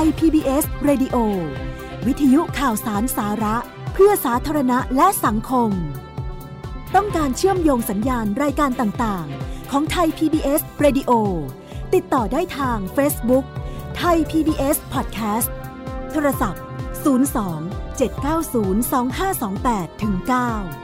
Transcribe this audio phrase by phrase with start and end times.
[0.00, 1.16] ทย PBS Radio
[2.06, 3.56] วิทยุข่าวสารสาระ
[3.94, 5.70] เพื่อสาธารณะและสังคม
[6.94, 11.10] ต้องการเชื่อมโยงสัญญาณรายการต่างๆ ของไทย PBS Radio
[11.94, 13.44] ติดต่อได้ทาง Facebook
[13.96, 15.48] ไทย PBS Podcast
[16.10, 16.62] โทรศัพท์
[17.04, 17.06] 02
[17.98, 18.94] 790
[19.92, 20.83] 2528ถึง9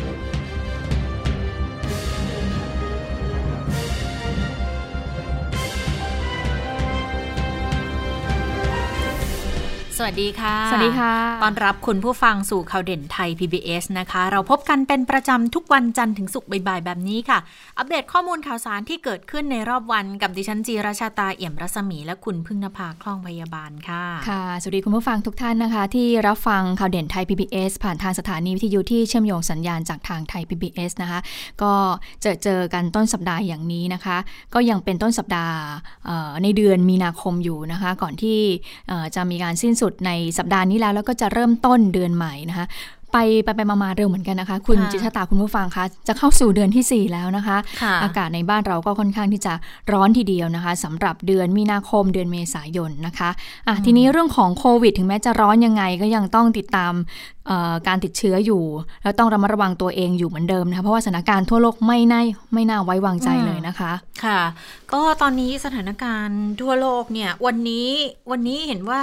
[10.03, 17.39] วัสดีค่ะ สวัสดีค่ะต้อนรับคุณผู้ฟังสู่ข่าวเด่นไทย PBS นะคะ เราพบกันเป็นประจำทุกวันจันทร์ถึงศุกร์บ่ายๆแบบนี้ค่ะ
[17.77, 31.19] อัปเดตข้อมูลข่าวสารที่เกิดขึ้นในรอบวันกับดิฉันจีราชาตาเอี่ยมรัศมี และคุณพึ่งนภาคล่องพยาบาลค่ะ ค่ะ สวัสดีคุณผู้ฟังทุกท่านนะคะ ที่รับฟังข่าวเด่นไทย PBS ผ่านทางสถานีวิทยุที่เชื่อมโยงสัญญาณจากทางไทย PBS นะคะ
[31.61, 31.73] ก็
[32.21, 34.17] เจอเจอกันต้นสัปดาห์อย่างนี้นะคะ
[34.53, 35.55] ก็ยังเป็นต้นสัปดาห์
[36.43, 38.39] ในเดือนมีนาคมอยู่นะคะ ก่อนที่
[39.15, 42.67] จะมีการสิ้นสุดในสัปดาห์นี้แล้วแล้วก็จะเริ่มต้นเดือนใหม่นะคะ
[43.11, 47.57] ไปไปไปมาเร็วเหมือนกันนะคะ คุณจิตตาคุณผู้ฟังคะจะเข้าสู่เดือนที่ 4 แล้วนะคะ
[48.03, 49.53] อากาศในบ้านเราก็ค่อนข้างที่จะ
[49.91, 56.93] ร้อนทีเดียวนะคะสำหรับเดือนมีนาคมเดือนเมษายนนะคะะทีนี้เรื่องของโควิด ถึงแม้จะร้อนยังไงก็ยังต้องติดตาม
[57.87, 58.63] การติดเชื้ออยู่
[59.03, 62.21] แล้วต้องระมัดระวังตัวเองอยู่เหมือนเดิมนะคะเพราะว่าสถานการณ์ทั่วโลกไม่น่า
[62.53, 63.91] ไม่น่าไว้วางใจเลยนะคะ
[64.23, 64.41] ค่ะ
[64.93, 67.89] ก็ตอนนี้สถานการณ์ทั่วโลกเนี่ยวันนี้
[68.31, 69.01] วันนี้เห็นว่า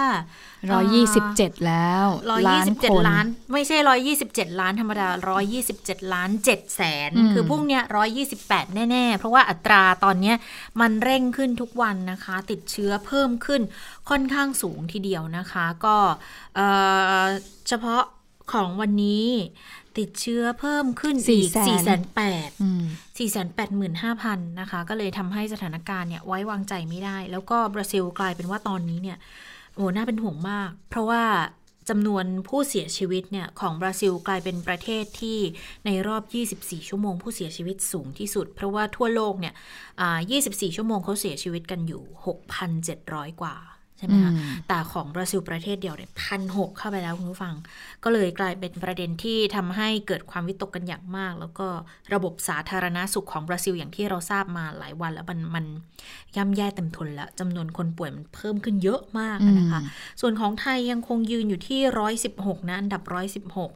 [0.73, 10.36] ร้อยยี่สิบเจ็ดแล้วร้อยยี่สิบเจ็ดล้าน ไม่ใช่ร้อยยี่สิบเจ็ดล้านธรรมดาร้อยยี่สิบเจ็ดล้านเจ็ดแสน คือพรุ่งเนี้ยร้อยยี่สิบแปดแน่ ๆ เพราะว่าอัตราตอนเนี้ย
[10.80, 13.62] มันเร่งขึ้นทุกวันนะคะ ติดเชื้อเพิ่มขึ้น
[14.11, 15.96] ค่อนข้างสูงทีเดียวนะคะ ก็
[17.68, 18.02] เฉพาะ
[18.52, 19.27] ของวันนี้
[19.98, 22.48] ติดเชื้อเพิ่มขึ้นอีก4แสนแปด
[22.90, 29.18] 4แสนแปดหมื่นห้าพันนะคะ ก็เลยทำให้สถานการณ์เนี่ยไว้วางใจไม่ได้ แล้วก็บราซิลกลายเป็นว่าตอนนี้เนี่ย
[29.74, 31.23] โอ้ น่าเป็นห่วงมาก เพราะว่า
[31.88, 35.38] จำนวนผู้เสียชีวิตเนี่ยของบราซิลกลายเป็นประเทศที่
[35.86, 36.22] ในรอบ
[36.56, 39.54] 24 ชั่วโมงผู้เสียชีวิตสูงที่สุด เพราะว่าทั่วโลกเนี่ย
[40.14, 42.02] 24 ชั่วโมงเขาเสียชีวิตกันอยู่
[42.72, 43.56] 6,700 กว่า
[43.98, 44.32] ใช่ไหมคะ
[44.68, 47.54] แต่ของบราซิลประเทศเดียวเนี่ยพันหกเข้าไปแล้วคุณผู้ฟัง
[48.05, 51.68] ก็เลยกลายเป็นประเด็นที่ทำให้เกิดความวิตกกันอย่างมาก แล้วก็
[52.14, 55.64] ระบบสาธารณาสุขของบราซิลอย่างที่เราทราบมาหลายวันแล้วมันมัน
[56.36, 59.80] ย่ำแย่เต็มทนแล้วจำนวนคนป่วยมันเพิ่มขึ้นเยอะมากนะคะ
[60.20, 63.70] ส่วนของไทยยังคงยืนอยู่ที่ร้อยสิบหกนะ อันดับร้อยสิบหก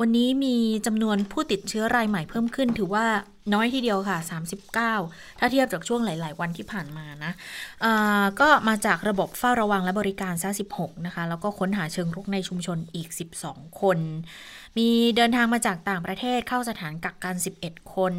[0.00, 0.56] วันนี้มี
[0.86, 3.06] จำนวนผู้ติดเชื้อรายใหม่เพิ่มขึ้น ถือว่า
[3.54, 4.18] น้อยทีเดียวค่ะ
[4.78, 7.32] 39 ถ้าเทียบจากช่วงหลาย ๆ วันที่ผ่านมานะ
[8.40, 13.08] ก็มาจากระบบเฝ้าระวังและบริการซะ16 นะคะ แล้วก็ค้นหาเชิงรุกในชุมชนอีก
[13.42, 13.98] 12 คน
[14.78, 18.14] มีเดินทางมาจากต่างประเทศเข้าสถานกักกัน 11 คน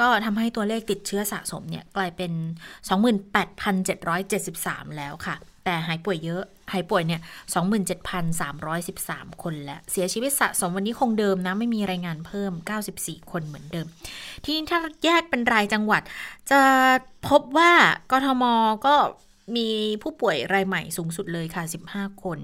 [0.00, 2.32] ก็ทำให้ตัวเลขติดเชื้อสะสมเนี่ยกลายเป็น
[3.60, 6.42] 28,773 แล้วค่ะ แต่หายป่วยเยอะ
[6.72, 7.20] หายป่วยเนี่ย
[8.46, 12.52] 27,313 คนและเสียชีวิตสะสมวันนี้คงเดิมนะ ไม่มีรายงานเพิ่ม
[12.90, 13.86] 94 คนเหมือนเดิม
[14.44, 16.02] ทีนี้ถ้าแยกเป็นรายจังหวัด
[16.50, 16.60] จะ
[17.28, 17.72] พบว่า
[18.12, 18.44] กทม
[18.86, 18.94] ก็
[19.56, 19.68] มี
[20.02, 22.38] ผู้ป่วยรายใหม่สูงสุดเลยค่ะ 15 คน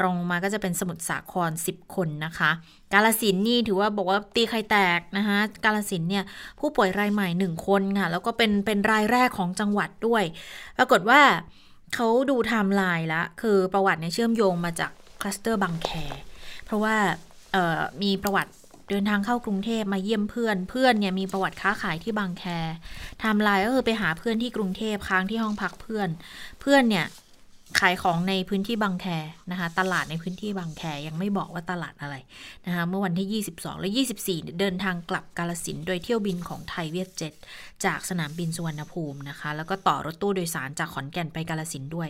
[0.00, 2.50] รองมาก็จะเป็นสมุทรสาคร 10 คนนะคะ
[2.92, 6.24] กาลสินนี่ถือว่าบอกว่าตีไข่แตกนะคะกาลสินเนี่ย
[6.60, 10.24] ผู้ป่วยรายใหม่ 1 คนค่ะ แล้วก็เป็นเป็นรายแรกของจังหวัดด้วย
[10.78, 11.20] ปรากฏว่า
[11.94, 14.90] เขาดูไทม์ไลน์ละคือประวัติเนี่ยเชื่อมโยงมาจาก
[15.20, 15.90] คลัสเตอร์บางแค
[16.64, 16.94] เพราะว่า
[18.02, 18.52] มีประวัติ
[18.90, 26.08] เดินทางเข้ากรุงเทพมาเยี่ยมเพื่อน เพื่อนเนี่ยมีประวัติค้าขายที่บางแค ไทม์ไลน์ก็คือไปหาเพื่อนที่กรุงเทพค้างที่ห้องพักเพื่อน
[26.60, 27.06] เพื่อนเนี่ย
[27.80, 29.06] ขายของในพื้นที่บางแค
[29.50, 32.16] นะคะ ตลาดในพื้นที่บางแคยังไม่บอกว่าตลาดอะไร
[32.66, 33.90] นะคะเมื่อวันที่ 22 และ
[34.24, 37.32] 24 เดินทางกลับกาฬสินธุ์โดยเที่ยวบินของไทยเวียดเจ็ต
[37.84, 42.08] จากสนามบินสุวรรณภูมินะคะ แล้วก็ต่อรถตู้โดยสารจากขอนแก่นไปกาลสินด้วย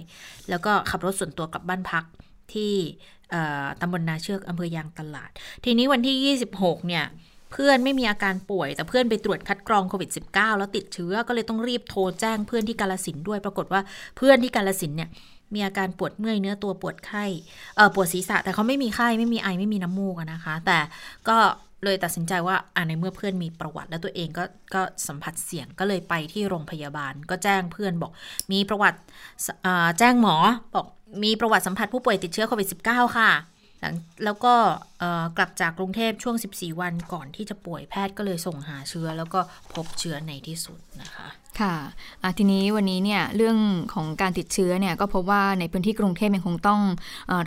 [0.48, 2.04] แล้วก็ขับรถส่วนตัวกลับบ้านพัก
[2.54, 2.74] ที่
[3.80, 5.30] ตำบลนาเชือกอำเภอยางตลาด
[5.64, 7.04] ทีนี้วันที่ 26 เนี่ย
[7.52, 13.80] เพื่อนไม่มีอาการป่วย แต่เพื่อนไปตรวจคัดกรองโควิด -19 แล้วติดเชื้อก็เลยต้องรีบโทรแจ้งเพื่อนที่กาลสินด้วยปรากฏว่า
[14.16, 15.08] เพื่อนที่กาลสินเนี่ย
[15.54, 17.24] มีอาการปวดเมื่อยเนื้อตัวปวดไข้
[17.76, 20.78] เออปวดศีรษะแต่เขาไม่มีไข้ไม่มีไอไม่มีน้ำมูกนะคะ แต่
[21.28, 21.38] ก็
[21.84, 24.44] เลยตัดสินใจว่าอ่าในเมื่อเพื่อนมีประวัติ แล้วตัวเองก็
[24.74, 28.12] ก็สัมผัสเสี่ยงก็เลยไปที่โรงพยาบาล ก็แจ้งเพื่อนบอก
[28.52, 28.98] มีประวัติ
[29.98, 30.36] แจ้งหมอ
[30.74, 30.86] บอก
[31.24, 33.30] มีประวัติสัมผัสผู้ป่วยติดเชื้อโควิด -19 ค่ะ
[33.80, 34.54] หลังแล้วก็
[35.36, 39.40] กลับจากกรุงเทพช่วง 14 วันก่อนที่จะป่วยแพทย์ก็เลยส่งหาเชื้อ แล้วก็
[39.74, 41.28] พบเชื้อในที่สุดนะคะ
[41.60, 41.74] ค่ะ
[42.38, 43.56] ทีนี้วันนี้เนี่ยเรื่อง
[43.94, 46.80] ของการติดเชื้อเนี่ยก็พบว่าในพื้นที่กรุงเทพยังคงต้อง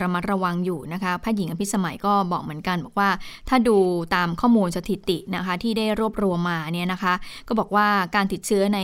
[0.02, 3.10] ระมัดระวังอยู่นะคะแพทย์หญิงอภิสมัยก็บอกเหมือนกัน บอกว่า
[3.48, 3.76] ถ้าดู
[4.14, 7.14] ตามข้อมูลสถิตินะคะที่ได้รวบรวมมาเนี่ยนะคะ
[7.48, 8.80] ก็บอกว่าการติดเชื้อใน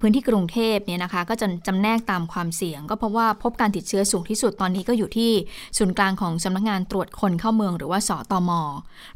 [0.00, 5.32] พื้นที่กรุงเทพเนี่ยนะคะก็จะจำแนกตามความเสี่ยง ก็เพราะว่าพบการติดเชื้อสูงที่สุดตอนนี้ก็อยู่ที่
[5.78, 8.50] ศูนย์กลางของสำนักงานตรวจคนเข้าเมืองหรือว่าสอตอม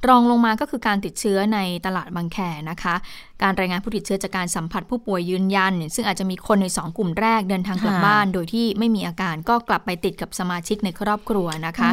[0.08, 2.38] รองลงมาก็คือการติดเชื้อในตลาดบางแค
[2.70, 2.94] นะคะ
[3.42, 11.90] การรายงานผู้ติดเชื้อจากการสัมผัสผู้ป่วยยืนยัน ซึ่งอาจจะมีคนใน 2 กลุ่มแรกเดินทางกลับบ้าน โดยที่ไม่มีอาการก็กลับไปติดกับสมาชิกในครอบครัวนะคะ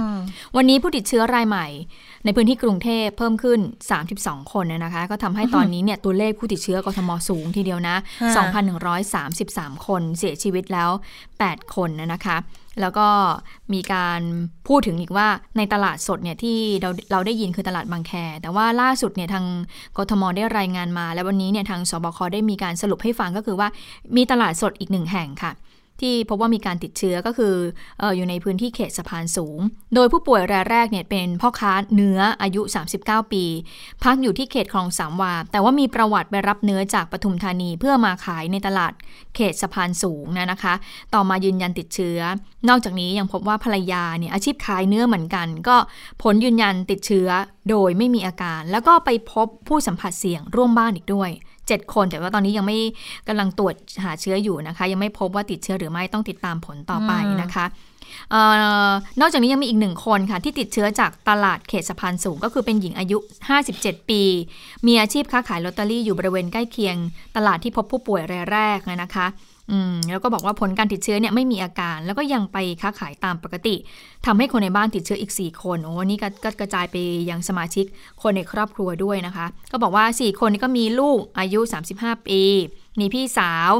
[0.55, 1.67] วันนี้ผู้ติดเชื้อรายใหม่
[2.25, 3.59] ในพื้นที่กรุงเทพเพิ่มขึ้น
[4.05, 7.95] 32 คนนะคะ ก็ทำให้ตอนนี้เนี่ยตัวเลขผู้ติดเชื้อกทมสูงทีเดียวนะ
[9.11, 10.89] 2,133 คนเสียชีวิตแล้ว
[11.31, 12.37] 8 คนนะคะ
[12.81, 13.07] แล้วก็
[13.73, 14.21] มีการ
[14.67, 15.27] พูดถึงอีกว่า
[15.57, 18.11] ในตลาดสดเนี่ยที่เราเราได้ยินคือตลาดบางแค
[18.41, 19.45] แต่ว่าล่าสุดเนี่ยทาง
[19.97, 23.67] กทมได้รายงานมา และวันนี้เนี่ยทางสบคได้มีการสรุปให้ฟังก็คือว่า
[24.15, 25.51] มีตลาดสดอีกหนึ่งแห่งค่ะ
[26.03, 27.55] ที่พบว่ามีการติดเชื้อก็คือ
[28.15, 29.59] อยู่ในพื้นที่เขตสะพานสูง
[29.95, 32.61] โดยผู้ป่วยรายแรกเนี่ยเป็นพ่อค้าเนื้ออายุ
[32.97, 33.44] 39 ปี
[34.03, 38.94] พักอยู่ที่เขตคลองสามวา แต่ว่ามีประวัติไปรับเนื้อจากปทุมธานีเพื่อมาขายในตลาด
[39.35, 40.73] เขตสะพานสูงนะนะคะ
[41.13, 42.19] ต่อมายืนยันติดเชื้อ
[42.69, 45.75] นอกจากนี้ยังพบว่าภรรยาเนี่ยอาชีพขายเนื้อเหมือนกัน ก็
[46.21, 47.29] ผลยืนยันติดเชื้อ
[47.69, 51.29] โดยไม่มีอาการ แล้วก็ไปพบผู้สัมผัสเสี่ยงร่วมบ้านอีกด้วย
[51.71, 52.77] 7 คน แต่ว่าตอนนี้ยังไม่
[53.27, 57.12] กำลังตรวจหาเชื้ออยู่นะคะ ยังไม่พบว่าติดเชื้อหรือไม่ต้องติดตามผลต่อไป
[57.42, 57.65] นะคะ
[58.33, 58.36] อ
[58.92, 63.18] อนอกจากนี้ยังมีอีกหนึ่งคนค่ะ ที่ติดเชื้อจากตลาดเขตสะพานสูง ก็คือเป็นหญิงอายุ
[63.63, 64.21] 57 ปี
[64.88, 66.95] มีอาชีพค้าขายลอตเตอรี่อยู่บริเวณใกล้เคียง
[67.36, 69.27] ตลาดที่พบผู้ป่วยรายแรกนะคะ
[69.71, 73.75] อืมแล้วก็บอกว่าผลการติดเชื้อเนี่ยไม่มีอาการ แล้วก็ยังไปค้าขายตามปกติ
[74.25, 76.27] ทำให้คนในบ้านติดเชื้ออีก 4 คนโอ้นี่ก็
[76.60, 76.95] กระจายไป
[77.30, 77.86] ยังสมาชิก
[78.21, 81.60] คนในครอบครัวด้วยนะคะ ก็บอกว่า 4 คนนี้ก็มีลูกอายุ
[81.95, 82.42] 35 ปี
[83.00, 83.71] มีพี่สาว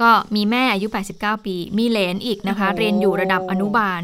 [0.00, 0.86] ก็มีแม่อายุ
[1.16, 4.02] 89 ปี มีเหลนอีกนะคะ เรียนอยู่ระดับอนุบาล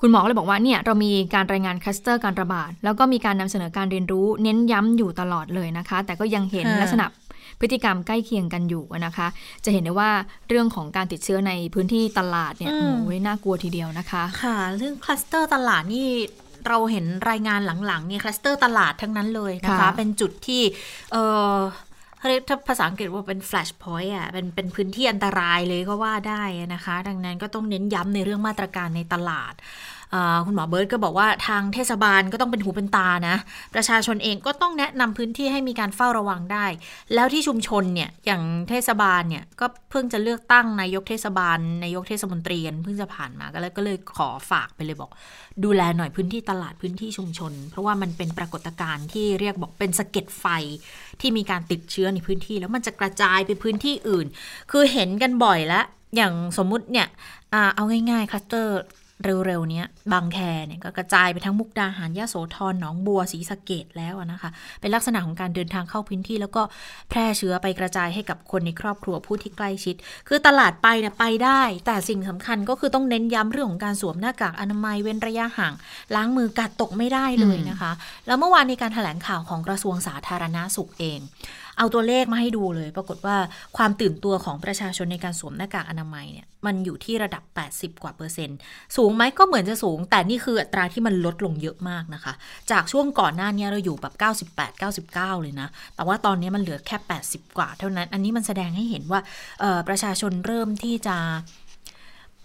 [0.00, 7.06] คุณหมอเลยบอกว่าเนี่ยเรามีการรายงานคลัสเตอร์การระบาด แล้วก็มีการนำเสนอการเรียนรู้เน้นย้ำอยู่ตลอดเลยนะคะ แต่ก็ยังเห็นลักษณะ
[7.62, 9.26] พฤติกรรมใกล้เคียงกันอยู่นะคะ
[9.64, 10.10] จะเห็นได้ว่า
[10.48, 16.08] เรื่องของการติดเชื้อในพื้นที่ตลาดเนี่ยโอ้ยน่ากลัวทีเดียวนะคะ ค่ะ เรื่องคลัสเตอร์ตลาดนี่
[16.68, 20.62] เราเห็นรายงานหลังๆเนี่ยคลัสเตอร์ตลาดทั้งนั้นเลยนะคะ เป็นจุดที่
[21.12, 21.16] เอ
[21.54, 21.56] อ
[22.28, 26.42] เรียกถ้าภาษาอังกฤษว่าเป็น flash point อะเป็นเป็นพื้นที่อันตรายเลยก็ว่าได้
[26.74, 29.52] นะคะ ดังนั้นก็ต้องเน้นย้ำในเรื่องมาตรการในตลาด
[30.46, 33.36] คุณหมอเบิร์ตก็บอกว่าทางเทศบาลก็ต้องเป็นหูเป็นตานะ
[33.74, 36.66] ประชาชนเองก็ต้องแนะนำพื้นที่ให้มีการเฝ้าระวังได้
[37.14, 45.10] แล้วที่ชุมชนเนี่ยอย่างเทศบาลเนี่ยก็เพิ่งจะเลือกตั้งนายกเทศบาลนายกเทศมนตรีกันเพิ่งจะผ่านมาก็เลยก็เลยขอฝากไปเลยบอก
[45.64, 50.46] ดูแลหน่อยพื้นที่ตลาดพื้นที่ชุมชน เพราะว่ามันเป็นปรากฏการณ์ที่เรียกบอกเป็นสะเก็ดไฟ
[51.20, 54.26] ที่มีการติดเชื้อในพื้นที่ แล้วมันจะกระจายไปพื้นที่อื่น
[54.70, 55.84] คือเห็นกันบ่อยแล้ว
[56.16, 57.06] อย่างสมมุติเนี่ย
[57.74, 58.80] เอาง่ายๆคลัสเตอร์
[59.46, 59.82] เร็วๆนี้
[60.12, 66.62] บางแคเนี่ยก็กระจายไปทั้งมุกดาหารยะโสธรหนองบัวศรีสะเกดแล้วนะคะ เป็นลักษณะของการเดินทางเข้าพื้นที่ แล้วก็
[67.10, 69.94] แพร่เชื้อไปกระจายให้กับคนในครอบครัวผู้ที่ใกล้ชิด
[70.28, 75.72] คือตลาดไปเนี่ยไปได้ แต่สิ่งสำคัญก็คือต้องเน้นย้ำเรื่องของการสวมหน้ากากอนามัยเว้นระยะห่าง
[76.14, 77.92] ล้างมือกัดตกไม่ได้เลยนะคะ
[78.26, 81.20] แล้วเมื่อวานในการถแถลงข่าวของกระทรวงสาธารณาสุขเอง
[81.78, 83.36] เอาตัวเลขมาให้ดูเลย ปรากฏว่า
[83.76, 88.58] ความตื่นตัวของประชาชนในการสวมหน้ากากอนามัยเนี่ยมันอยู่ที่ระดับ 80 กว่าเปอร์เซ็นต์
[88.96, 92.32] สูงไหมก็เหมือนจะสูง แต่นี่คืออัตราที่มันลดลงเยอะมากนะคะ
[92.70, 94.14] จากช่วงก่อนหน้านี้เราอยู่แบบ
[94.56, 99.20] 98 99 เลยนะ แต่ว่าตอนนี้มันเหลือแค่ 80 กว่าเท่านั้น อันนี้มันแสดงให้เห็นว่า
[99.88, 101.16] ประชาชนเริ่มที่จะ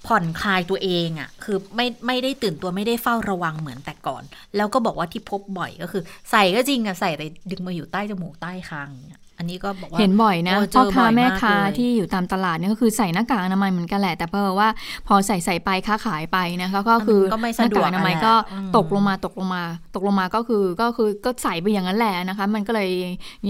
[0.07, 4.23] ผ่อนคลายตัวเองอะ่ะ คือไม่ไม่ได้ตื่นตัวไม่ได้เฝ้าระวังเหมือนแต่ก่อน
[4.55, 14.69] แล้วก็บอกว่าที่พบบ่อยก็คือ ใส่ก็จริงอะใส่แต่ดึงมาอยู่ใต้จมูกใต้คางเนี่ย อันนี้ก็บอกว่าเห็นบ่อยนะพ่อค้าแม่ค้าที่อยู่ตามตลาดเนี่ยก็คือใส่หน้ากากอนามัยเหมือนกันแหละ แต่เพราะว่า
[15.07, 18.33] พอใส่ใส่ไปค้าขายไปนะคะก็คือหน้ากากอนามัยก็
[18.77, 19.63] ตกลงมาตกลงมา
[19.95, 22.89] ตกลงมาก็คือก็คือก็ใส่ไปอย่างนั้นแหละนะคะ มันก็เลย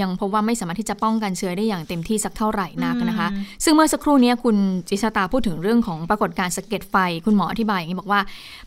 [0.01, 3.27] ยังพบว่าไม่สามารถที่จะป้องกันเชื้อได้อย่างเต็มที่สักเท่าไหร่นักนะคะ
[3.63, 4.57] ซึ่งเมื่อสักครู่นี้คุณ
[4.89, 8.21] จิชตาพูดถึงเรื่องของปรากฏการณ์สะเก็ดไฟคุณหมออธิบายอย่างนี้บอกว่า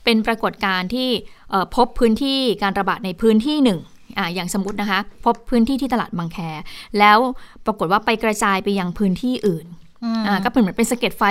[0.04, 1.08] เป็นปรากฏการณ์ที่
[1.76, 3.80] พบพื้นที่การระบาดในพื้นที่หนึ่ง
[4.19, 6.38] อ่าอย่างสมมตินะคะ พบพื้นที่ที่ตลาดบางแค
[6.99, 7.19] แล้ว
[7.67, 9.67] ปรากฏว่าไปกระจายไปยังพื้นที่อื่น
[10.26, 11.23] อ่าก็เหมือนเป็นสะเก็ดไฟ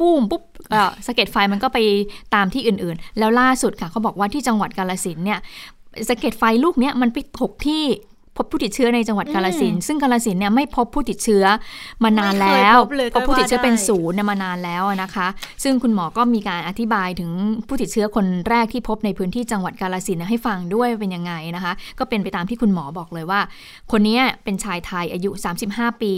[0.00, 0.42] ปุ้มปุ๊บ
[1.06, 1.78] สะเก็ดไฟมันก็ไป
[2.34, 5.38] ตามที่อื่นๆ แล้วล่าสุดค่ะเขาบอกว่าที่จังหวัดกาลสินเนี่ย
[6.08, 7.82] สะเก็ดไฟลูกเนี้ยมันไปถกที่
[8.38, 11.44] พบผู้ติดเชื้อในจังหวัดกาลสินซึ่งกาลสินเนี่ยไม่พบผู้ติดเชื้อ
[12.04, 12.76] มานานแล้ว
[13.14, 15.26] พบผู้ติดเชื้อเป็นศูนย์มานานแล้วนะคะ
[15.62, 17.30] ซึ่งคุณหมอก็มีการอธิบายถึง
[17.68, 23.40] ผู้ติดเชื้อคนแรกที่พบในพื้นที่จังหวัดกาลสินให้ฟังด้วยเป็นยังไงนะคะ ก็เป็นไปตามที่คุณหมอบอกเลยว่า
[23.92, 25.30] คนนี้เป็นชายไทยอายุ
[25.66, 26.14] 35 ปี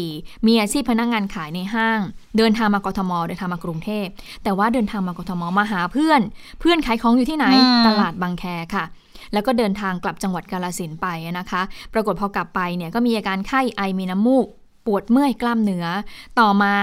[0.47, 2.00] มีอาชีพพนักงานขายในห้าง
[2.37, 4.07] เดินทางมากทมเดินทางมากรุงเทพ
[4.45, 6.21] แต่ว่าเดินทางมากทมมาหาเพื่อน
[6.61, 7.47] เพื่อนขายของอยู่ที่ไหน
[7.87, 8.85] ตลาดบางแคค่ะ
[9.32, 11.06] แล้วก็เดินทางกลับจังหวัดกาลสินไป
[11.38, 11.62] นะคะ
[11.94, 14.46] ปรากฏพอกลับไปเนี่ยก็มีอาการไข้ไอมีน้ำมูก
[14.87, 15.87] ปวดเมื่อยกล้ามเนื้อ
[16.40, 16.75] ต่อมา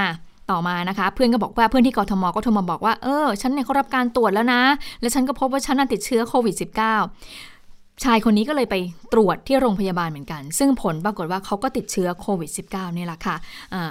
[0.51, 4.61] ต่อมานะคะ เพื่อนก็บอกว่าเพื่อนที่กทมก็โทรมาบอกว่าเออฉันเนี่ยเขารับการตรวจแล้วนะ
[5.01, 8.75] และฉันก็พบว่าฉันติดเชื้อโควิด -19 ชายคนนี้ก็เลยไป
[9.13, 13.35] ตรวจที่โรงพยาบาลเหมือนกัน ซึ่งผลปรากฏว่าเขาก็ติดเชื้อโควิด -19 นี่แหละค่ะ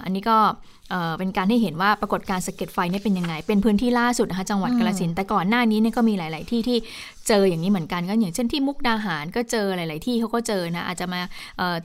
[0.04, 0.38] อันนี้ก็
[1.18, 6.78] เป็นการให้เห็นว่าปรากฏการสะเก็ดไฟนี่เป็นยังไง เป็นพื้นที่ล่าสุดนะคะจังหวัดกาลสินแต่ก่อนหน้านี้เนี่ยก็มีหลาย ๆ ที่ที่
[7.28, 11.20] เจออย่างนี้เหมือนกันก็อย่างเช่นที่มุกดาหารก็เจอหลาย ๆ ที่เขาก็เจอนะอาจจะมา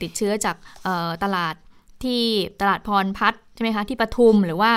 [0.02, 0.56] ติดเชื้อจาก
[1.22, 1.54] ตลาด
[2.04, 2.22] ที่
[2.60, 4.70] ตลาดพรพัฒใช่ไหมคะที่ปทุมหรือว่า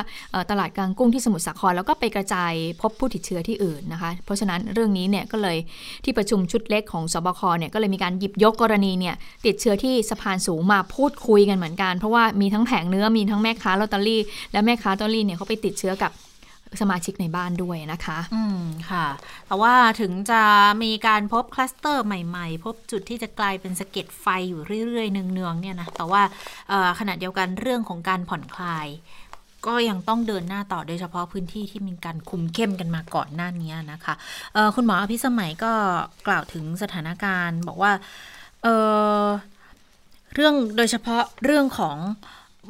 [0.51, 5.57] ตลาดกลางกุ้งที่สมุทรสาครแล้วก็ไปกระจายพบผู้ติดเชื้อที่อื่นนะคะ เพราะฉะนั้นเรื่องนี้เนี่ยก็เลย
[6.03, 9.15] ที่ประชุมชุดเล็กของสบคเนี่ยก็เลยมีการหยิบยกกรณีเนี่ย
[9.45, 16.11] ติดเชื้อที่สะพานสูงมาพูดคุยกันเหมือนกัน เพราะว่ามีทั้งแผงเนื้อมีทั้งแม่ค้าลอตเตอรี่และแม่ค้าลอตเตอรี่เนี่ยเขาไปติดเชื้อกับ
[16.81, 19.07] สมาชิกในบ้านด้วยนะคะ อืมค่ะ
[19.47, 20.41] แต่ว่าถึงจะ
[20.83, 26.21] มีการพบคลัสเตอร์ใหม่ๆ พบจุดที่จะกลายเป็นสะเก็ดไฟอยู่เรื่อยๆเนืองๆเนี่ยนะ แต่ว่า
[26.99, 28.87] ขณะเดียวกันเรื่องของการผ่อนคลาย
[29.67, 34.13] ก็ยังต้องเดินหน้าต่อโดยเฉพาะพื้นที่ที่มีการคุมเข้มกันมาก่อนหน้านี้นะคะ
[34.75, 35.71] คุณหมออภิสมัยก็
[36.27, 37.91] กล่าวถึงสถานการณ์ บอกว่า
[38.63, 41.97] เเรื่องโดยเฉพาะเรื่องของ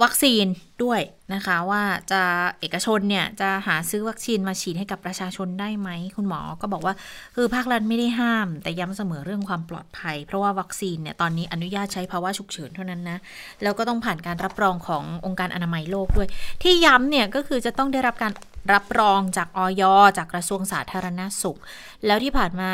[0.04, 0.46] วัคซีน
[0.84, 1.02] ด้วย
[1.34, 2.22] นะคะว่าจะ
[2.60, 6.94] เอกชนเนี่ยจะหาซื้อวัคซีนมาฉีดให้กับประชาชนได้ไหม คุณหมอก็บอกว่า
[7.36, 13.18] คือภาครัฐไม่ได้ห้าม แต่ย้ำเสมอเรื่องความปลอดภัย เพราะว่าวัคซีนเนี่ยตอนนี้อนุญาตใช้ภาวะฉุกเฉินเท่านั้นนะ
[13.64, 16.28] แล้วก็ต้องผ่านการรับรองขององค์การอนามัยโลกด้วย
[16.64, 18.32] ที่ย้ำเนี่ยก็คือจะต้องได้รับการ
[18.74, 19.84] รับรองจากออย
[20.18, 21.58] จากกระทรวงสาธารณสุข
[22.06, 22.72] แล้วที่ผ่านมา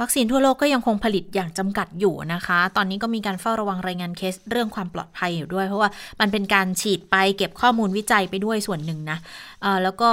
[0.00, 9.18] วัคซีนทั่วโลกก็ยังคงผลิตอย่างจำกัดอยู่นะคะ ตอนนี้ก็มีการเฝ้าระวังรายงานเคสเรื่องความปลอดภัยอยู่ด้วย เพราะว่ามันเป็นการฉีดไปเก็บข้อมูลวิจัยไปด้วยส่วนหนึ่งนะ
[9.82, 10.10] แล้วก็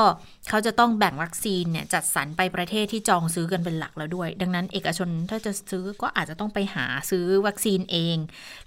[0.49, 8.17] เขาจะต้องแบ่งวัคซีนเนี่ยจัดสรรไปประเทศที่จองซื้อกันเป็นหลักแล้วด้วย ดังนั้นเอกชนถ้าจะซื้อก็อาจจะต้องไปหาซื้อวัคซีนเอง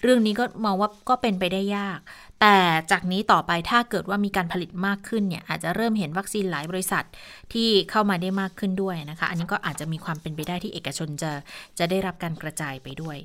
[0.03, 1.99] เรื่องนี้ก็มองว่าก็เป็นไปได้ยาก
[2.41, 2.57] แต่
[2.91, 7.05] จากนี้ต่อไปถ้าเกิดว่ามีการผลิตมากขึ้นเนี่ยอาจจะเริ่มเห็นวัคซีนหลายบริษัท
[7.55, 11.33] ที่เข้ามาได้มากขึ้นด้วยนะคะ อันนี้ก็อาจจะมีความเป็นไปได้ที่เอกชนจะ
[11.79, 13.17] จะได้รับการกระจายไปด้วย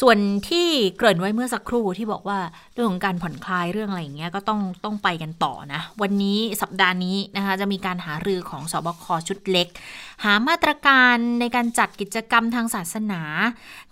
[0.00, 2.38] ส่วนที่เกริ่นไว้เมื่อสักครู่ที่บอกว่า
[2.74, 9.68] เรื่องของการผ่อนคลายเรื่องอะไรอย่างเงี้ยก็ต้องต้องไปกันต่อนะ วันนี้สัปดาห์นี้นะคะจะมีการหารือของสบคชุดเล็ก
[10.24, 13.22] หามาตรการในการจัดกิจกรรมทางศาสนา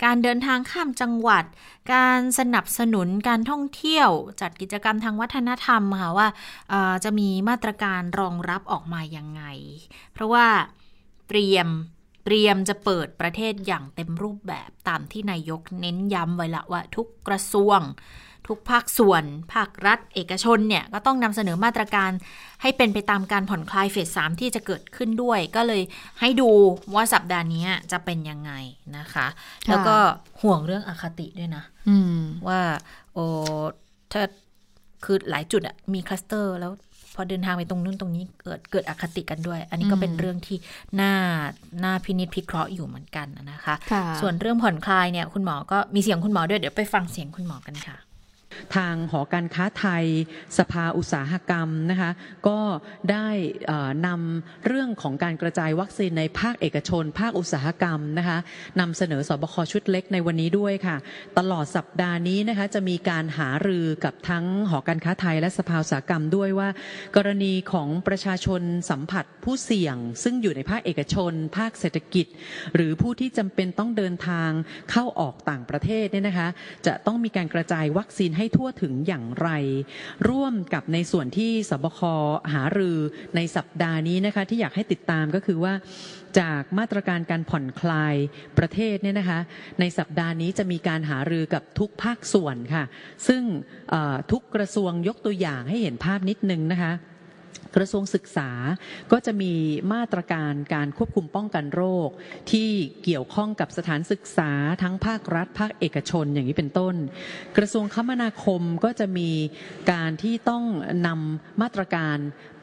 [0.05, 1.45] การเดินทางข้ามจังหวัด
[1.95, 4.09] การสนับสนุนการท่องเที่ยว
[4.41, 6.29] จัดกิจกรรมทางวัฒนธรรมค่ะว่า
[7.05, 9.43] จะมีมาตรการรองรับออกมายังไง
[10.13, 10.47] เพราะว่า
[11.29, 11.69] เตรียม
[12.25, 17.81] เตรียมจะเปิดประเทศอย่างเต็มรูปแบบตามที่นายกเน้นย้ำไว้ละว่าทุกกระทรวง
[18.49, 22.11] ทุกภาคส่วน ภาครัฐ เอกชนเนี่ยก็ต้องนำเสนอมาตรการ
[22.63, 25.83] ให้เป็นไปตามการผ่อนคลายเฟสสามที่จะเกิดขึ้นด้วย ก็เลย
[26.21, 26.51] ให้ดู
[26.95, 28.53] ว่าสัปดาห์นี้จะเป็นยังไง
[28.99, 29.27] นะคะ
[29.69, 29.97] แล้วก็
[30.43, 31.65] ห่วงเรื่องอคติด้วยนะ
[32.49, 32.61] ว่า
[33.15, 33.25] โอ้
[34.13, 34.23] ถ้า
[35.05, 36.73] คือหลายจุดอะมีคลัสเตอร์แล้ว
[37.15, 40.57] พอเดินทางไปตรงนู้นตรงนี้เกิดเกิดอคติกันด้วย อันนี้ก็เป็นเรื่องที่
[41.01, 41.13] น่า
[41.85, 43.75] น่าพินิจพิเคราะห์อยู่เหมือนกันนะคะ
[44.21, 47.97] ส่วนเรื่องผ่อนคลายเนี่ยคุณหมอก็มีเสียงคุณหมอด้วยเดี๋ยวไปฟังเสียงคุณหมอกันค่ะ
[48.77, 50.05] ทางหอการค้าไทย
[50.59, 52.11] สภาอุตสาหกรรมนะคะ
[52.49, 52.61] ก็
[53.11, 53.29] ได้
[54.07, 58.39] นำเรื่องของการกระจายวัคซีนในภาคเอกชน ภาคอุตสาหกรรมนะคะ
[58.81, 60.97] นำเสนอสบคชุดเล็กในวันนี้ด้วยค่ะ
[61.39, 66.69] ตลอดสัปดาห์นี้นะคะจะมีการหารือกับทั้งหอการค้าไทย และสภาอุตสาหกรรมด้วยว่า
[67.17, 72.27] กรณีของประชาชนสัมผัสผู้เสี่ยง ซึ่งอยู่ในภาคเอกชน ภาคเศรษฐกิจ
[72.75, 74.51] หรือผู้ที่จำเป็นต้องเดินทาง
[74.91, 76.49] เข้าออกต่างประเทศเนี่ยนะคะ
[76.87, 79.49] จะต้องมีการกระจายวัคซีนให้ทั่วถึงอย่างไร
[80.29, 82.01] ร่วมกับในส่วนที่สบค
[82.55, 82.99] หารือ
[83.37, 85.75] ในสัปดาห์นี้นะคะที่อยากให้ติดตามก็คือว่า
[86.39, 88.15] จากมาตรการการผ่อนคลาย
[88.59, 89.41] ประเทศเนี่ยนะคะ
[89.81, 92.85] ในสัปดาห์นี้จะมีการหารือกับทุกภาคส่วนค่ะ
[93.29, 93.43] ซึ่ง
[94.33, 96.93] ทุกกระทรวงยกตัวอย่างให้เห็นภาพนิดนึงนะคะ
[97.77, 98.51] กระทรวงศึกษา
[99.13, 99.53] ก็จะมี
[99.93, 102.09] มาตรการการควบคุมป้องกันโรค
[102.51, 102.71] ที่
[103.05, 104.51] เกี่ยวข้องกับสถานศึกษา
[104.83, 106.95] ทั้งภาครัฐ ภาคเอกชนอย่างนี้เป็นต้น
[107.57, 109.31] กระทรวงคมนาคมก็จะมี
[109.93, 110.65] การที่ต้อง
[111.07, 112.19] นำมาตรการ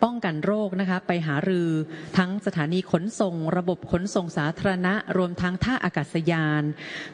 [0.07, 1.69] ป้องกันโรคนะคะไปหารือ
[2.17, 6.63] ทั้งสถานีขนส่ง ระบบขนส่งสาธารณะ รวมทั้งท่าอากาศยาน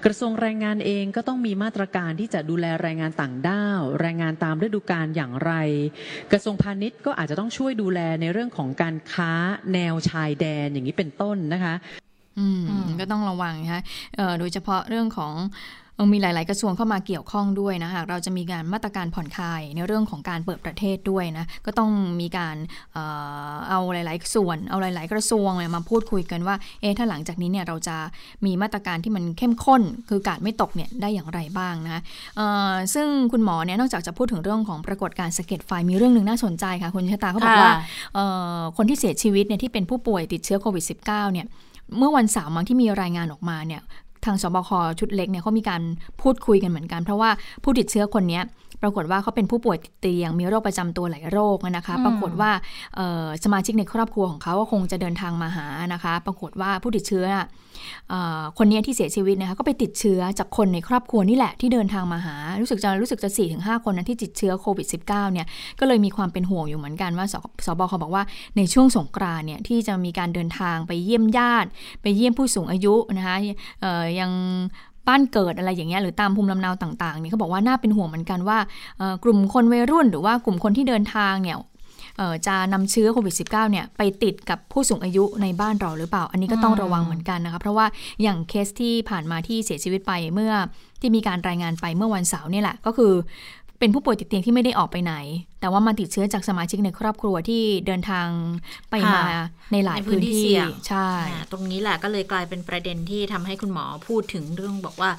[0.05, 5.51] กระทรวงแรงงานเองก็ต้องมีมาตรการที่จะดูแลแรงงานต่างด้าว แรงงานตามฤดูกาลอย่างไร
[6.31, 9.31] กระทรวงพาณิชย์ก็อาจจะต้องช่วยดููแลในเรื่องของการค้า
[9.73, 11.75] แนวชายแดนอย่างนี้เป็นต้นนะคะ
[12.39, 12.63] อืม
[12.99, 13.81] ก็ต้องระวังนะคะ
[14.39, 15.33] โดยเฉพาะเรื่องของ
[16.13, 22.55] มีหลาย ๆ กระทรวงเข้ามาเกี่ยวข้องด้วยนะคะเราจะมีการมาตรการผ่อนคลายในเรื่องของการเปิดประเทศด้วยนะก็ต้องมีการ
[22.93, 22.99] เอ
[23.69, 27.97] เอาหลาย ๆ ส่วนเอาหลาย ๆ กระทรวงมาพูดคุยกันว่าเอ๊ะถ้าหลังจากนี้เนี่ยเราจะ
[28.45, 32.01] มีมาตรการที่มันเข้มข้น คือกาดไม่ตกเนี่ยได้อย่างไรบ้างนะ
[32.93, 37.73] ซึ่งคุณหมอเนี่ยนอกจากจะพูดถึงเรื่องของปรากฏการสเก็ตไฟมีเรื่องหนึ่งน่าสนใจค่ะคุณชะตาเขาบอกว่า
[38.77, 41.47] คนที่เสียชีวิตเนี่ยที่เป็นผู้ป่วยติดเชื้อโควิด -19 เนี่ย
[41.97, 43.81] เมื่อวันเสาร์มั้งที่มีรายงานออกมาเนี่ย
[44.25, 45.81] ทางสบคชุดเล็กเนี่ยเขามีการ
[46.21, 47.29] พูดคุยกันเหมือนกัน เพราะว่า
[47.63, 48.41] ผู้ติดเชื้อคนนี้
[48.85, 52.51] ปรากฏว่าเขาเป็นผู้ป่วยติดเตียง มีโรคประจำตัวหลายโรคนะคะ ปรากฏว่า
[53.43, 57.25] สมาชิกในครอบครัวของเขาก็คงจะเดินทางมาหานะคะ ปรากฏว่าผู้ติดเชื้อ
[58.57, 65.47] คนนี้ที่เสียชีวิตนะคะก็ไปติดเชื้อจากคนในครอบครัวนี่แหละที่เดินทางมาหา รู้สึกจะรู้สึกจะ4ี่ถึงหคนนั้นที่ติดเชื้อโควิด -19 เนี่ย
[65.79, 68.23] ก็เลยมีความเป็นห่วงอยู่เหมือนกันว่าสสบเขาบอกว่า
[68.57, 71.69] ในช่วงสงกรานเนี่ยที่จะมีการเดินทางไปเยี่ยมญาติ
[72.01, 73.37] ไปเยี่ยมผู้สูงอายุนะคะ
[74.19, 74.31] ยัง
[75.07, 78.57] บ้านเกิดอะไรอย่างเงี้ยหรือตามภูมิลำเนาต่างๆเนี่ยเขาบอกว่าน่าเป็นห่วงเหมือนกันว่า
[79.23, 81.57] กลุ่มคนวัยรุ่นหรือว่ากลุ่มคนที่เดินทางเนี่ย
[82.47, 87.85] จะนำเชื้อโควิด -19 เนี่ยไปติดกับผู้สูงอายุในบ้านเราหรือเปล่า อันนี้ก็ต้องระวังเหมือนกันนะคะ เพราะว่า
[88.21, 90.53] อย่างเคสที่ผ่านมาที่เสียชีวิตไปเมื่อ
[91.01, 93.13] ที่มีการรายงานไปเมื่อวันเสาร์นี่แหละ ก็คือ
[93.85, 95.15] เป็นผู้ป่วยติดเตียงที่ไม่ได้ออกไปไหน
[95.61, 98.27] แต่ว่ามาติดเชื้อจากสมาชิกในครอบครัวที่เดินทาง
[98.89, 99.21] ไปมา
[99.71, 100.53] ในหลายพื้นที่
[100.87, 101.09] ใช่
[101.51, 105.11] ตรงนี้แหละก็เลยกลายเป็นประเด็นที่ทำให้คุณหมอพูดถึงเรื่องบอกว่า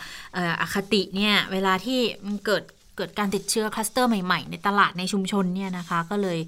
[0.60, 2.62] อคติเนี่ยเวลาที่มันเกิด
[2.96, 6.38] เกิดการติดเชื้อคลัสเตอร์ใหม่ๆ ในตลาดในชุมชนเนี่ยนะคะ ก็เลย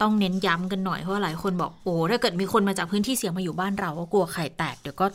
[0.00, 5.06] ต้องเน้นย้ำกันหน่อยเพราะว่าหลายคนบอกโอ้ถ้าเกิดมีคนมาจากพื้นที่เสี่ยงมาอยู่บ้านเราก็กลัวไข่แตกเดี๋ยวก็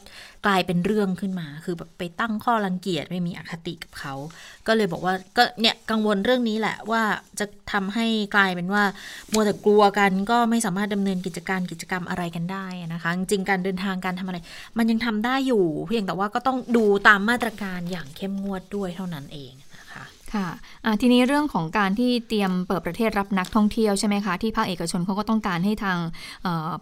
[0.45, 4.13] กลายเป็นเรื่องขึ้นมา คือแบบไปตั้งข้อรังเกียจไม่มีอคติกับเขา
[4.67, 7.01] ก็เลยบอกว่าก็เนี่ยกังวลเรื่องนี้แหละว่า
[7.39, 8.83] จะทำให้กลายเป็นว่า
[9.33, 14.37] มัวแต่กลัวกันก็ไม่สามารถดำเนินกิจการกิจกรรมอะไรกันได้นะคะ จริงการเดินทางการทำอะไร
[14.77, 19.53] มันยังทำได้อยู่ เพียงแต่ว่าก็ต้องดูตามมาตรการอย่างเข้มงวดด้วยเท่านั้นเอง
[20.35, 20.47] ค่ะ
[21.01, 25.97] ทีนี้เรื่องของการที่เตรียมเปิดประเทศรับนักท่องเที่ยวใช่ไหมคะ ที่ภาคเอกชนเขาก็ต้องการให้ทาง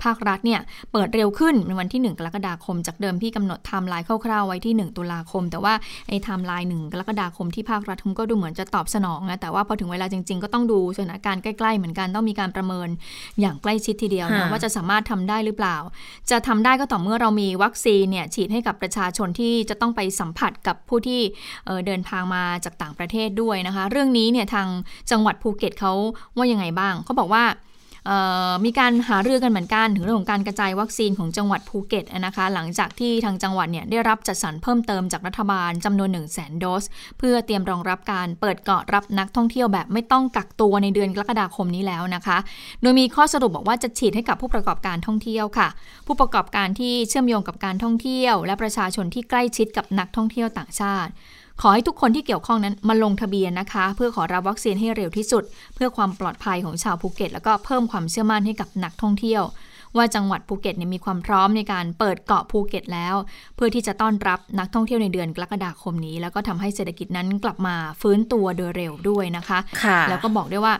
[0.03, 0.61] ภาครัฐเนี่ย
[0.91, 5.73] เปิดเร็วขึ้นในวันที่ 1 กรกฎาคม จากเดิมที่กำหนดไทม์ไลน์คร่าวๆไว้ที่ 1 ตุลาคม แต่ว่า
[6.09, 12.89] ไอ้ไทม์ไลน์1กรกฎาคมที่ภาครัฐก็ดูเหมือนจะตอบสนองนะแต่ว่าพอถึงเวลาจริง ๆ ก็ต้องดูสถานการณ์ใกล้ๆเหมือนกันต้องมีการประเมิน
[13.41, 15.77] อย่างใกล้ชิดทีเดียวนะว่าจะสามารถทำได้หรือเปล่า
[16.31, 21.21] จะทำได้ก็ต่อเมื่อเรามีวัคซีนเนี่ยฉีดให้กับประชาชนที่จะต้องไปสัมผัสกับผู้ที่
[21.85, 24.67] เดินทางมาจากต่างประเทศด้วยนะคะ เรื่องนี้เนี่ยทาง
[25.11, 25.93] จังหวัดภูเก็ตเขา
[26.37, 27.43] ว่ายังไงบ้างเขาบอกว่า
[28.65, 36.83] มีการหาเรือกันเหมือนกัน ถึงเรื่องของการกระจายวัคซีนของจังหวัดภูเก็ตนะคะหลังจากที่ทางจังหวัดเนี่ยได้รับจัดสรรเพิ่มเติมจากรัฐบาลจำนวน 1 0 0 0 0แโดส
[37.17, 42.37] เพื่อเตรียมรองรับการเปิดเกาะรับนักท่องเที่ยวแบบไม่ต้องกักตัวในเดือนกรกฎาคมนี้แล้วนะคะ
[42.81, 45.67] โดยมีข้อสรุปบอกว่าจะฉีดให้กับผู้ประกอบการท่องเที่ยวค่ะ
[46.07, 51.11] ผู้ประกอบการที่เชื่อมโยงกับการท่องเที่ยว และประชาชนที่ใกล้ชิดกับนักท่องเที่ยวต่างชาติ
[51.61, 55.43] ขอให้ทุกคนที่เกี่ยวข้องนั้นมาลงทะเบียนนะคะ เพื่อขอรับวัคซีนให้เร็วที่สุด
[55.75, 59.43] เพื่อความปลอดภัยของชาวภูเก็ต แล้วก็เพิ่มความเชื่อมั่นให้กับนักท่องเที่ยว
[59.97, 63.15] ว่าจังหวัดภูเก็ตเนี่ยมีความพร้อมในการเปิดเกาะภูเก็ตแล้ว
[63.55, 70.73] เพื่อที่จะต้อนรับนักท่องเที่ยวในเดือนกรกฎาคมนี้ แล้วก็ทำให้เศรษฐกิจนั้นกลับมาฟื้นตัวโดยเร็วด้วยนะคะคะแล้วก็บอกได้ว่า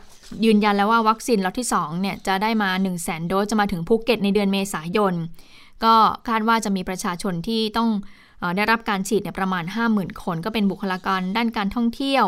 [0.46, 5.14] ยืนยันแล้วว่าวัคซีนล็อตที่2เนี่ยจะได้มา 1 0 0 0 0แสนโดสจะมาถึงภูเก็ตในเดือนเมษายน
[5.84, 5.96] ก็
[6.28, 7.90] คาดว่าจะมีประชาชนที่ต้อง
[8.58, 12.26] ได้รับการฉีดเนี่ยประมาณ 50,000 คน ก็เป็นบุคลากรด้านการท่องเที่ยว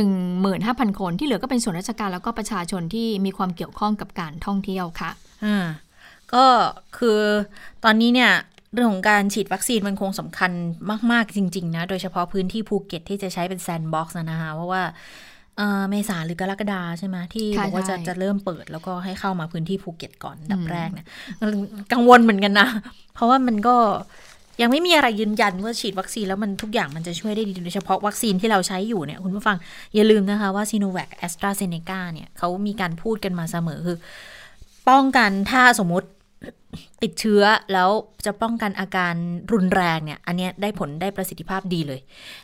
[0.00, 5.10] 15,000 คนที่เหลือก็เป็นส่วนราชการแล้วก็ประชาชนที่มีความเกี่ยวข้องกับการท่องเที่ยวค่ะ
[5.44, 5.66] อ่า
[6.34, 6.44] ก็
[6.96, 7.20] คือ
[7.84, 8.32] ตอนนี้เนี่ย
[8.72, 10.50] เรื่องของการฉีดวัคซีนมันคงสำคัญ
[11.12, 14.82] มาก ๆ จริง ๆ นะ โดยเฉพาะพื้นที่ภูเก็ตที่จะใช้เป็นแซนด์บ็อกซ์นะคะเพราะว่า
[15.90, 21.06] เมษาหรือกรกฎาใช่ไหมที่บอกว่าจะจะเริ่มเปิด แล้วก็ให้เข้ามาพื้นที่ภูเก็ตก่อนอันดับแรกเนี่ย
[21.92, 22.68] กังวลเหมือนกันนะ
[23.14, 23.76] เพราะว่ามันก็
[24.60, 29.56] ยังไม่มีอะไรยืนยันว่าฉีดวัคซีนแล้วมันทุกอย่างมันจะช่วยได้ดีโดยเฉพาะวัคซีนที่เราใช้อยู่เนี่ยคุณผู้ฟัง
[29.94, 33.98] อย่าลืมนะคะว่าซิโนแวคแอสตราเซเนกาเนี่ยเขามีการพูดกันมาเสมอคือ
[34.88, 36.08] ป้องกันถ้าสมมติ
[37.02, 37.42] ติดเชื้อ
[37.72, 37.90] แล้ว
[38.26, 39.14] จะป้องกันอาการ
[39.52, 42.00] รุนแรงเนี่ย อันนี้ได้ผลได้ประสิทธิภาพดีเลย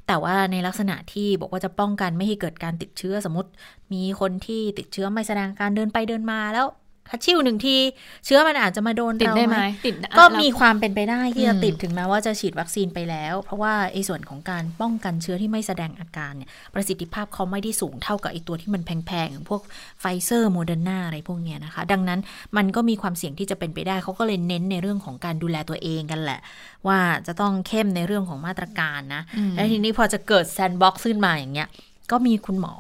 [0.07, 3.51] แต่ว่าในลักษณะที่บอกว่าจะป้องกันไม่ให้เกิดการติดเชื้อสมมติ
[3.93, 6.67] มีคนที่ติดเชื้อไม่แสดงการเดินไปเดินมาแล้ว
[7.11, 7.77] ฮัชิวหนึ่งที
[8.25, 19.63] เชื้อมันอาจจะมาโดนติดเราได้ไหมไหมติดก็อะมีความเป็นไปได้ที่จะอืมติดถึงแม้ว่าจะฉีดวัคซีนไปแล้ว เพราะว่าไอ้ส่วนของการป้องกันเชื้อที่ไม่แสดงอาการเนี่ยประสิทธิภาพเขาไม่ได้สูงเท่ากับไอ้ตัวที่มันแพงๆอย่างพวก
[20.01, 22.21] ไฟเซอร์โมเดอร์นาอะไรพวกเนี้ยนะคะ ดังนั้น
[22.57, 26.41] มันก็มีความเสี่ยงที่จะเป็นไปได้เขาก็เลยเน้นในเรื่องของการดูแลตัวเองกันแหละ
[26.87, 31.69] ว่าจะต้องเข้มในเรื่องของมาตรการนะอืมแล้วทีนี้พอจะเกิดแซนด์บ็อกซ์ขึ้นมาอย่างเงี้ย
[32.11, 32.75] ก็มีคุณหมอ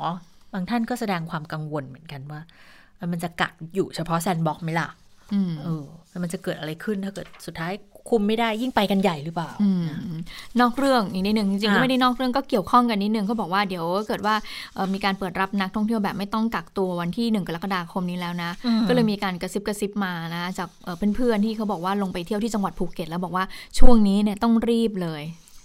[0.52, 2.40] บางท่านก็แสดงความกังวลเหมือนกันว่า
[3.12, 4.88] มันจะกักอยู่เฉพาะแซนด์บ็อกซ์ไหมล่ะ
[5.32, 7.72] อืมเออแล้วมันจะเกิดอะไรขึ้นถ้าเกิดสุดท้าย
[8.10, 9.86] คุมไม่ได้ยิ่งไปกันใหญ่หรือเปล่าอืม
[10.60, 14.34] นอกเรื่องอีกนิดหนึ่งจริงๆก็อะไม่ได้นอกเรื่องก็เกี่ยวข้องกันนิดนึงเขาบอกว่าเดี๋ยวเกิดว่า
[14.74, 23.44] เอ่อมีการเปิดรับนักท่องเที่ยวแบบไม่ต้องกักตัววันที่หนึ่งกรกฎาคมนี้แล้วนะอืมก็เลยมีการกระซิบกระซิบมานะจากเอ่อเพื่อนๆที่เขาบอกว่าลงไปเที่ยวที่จังหวัดภูเก็ตแล้วบอกว่า
[23.78, 25.22] ช่วงนี้เนี่ยต้องรีบเลย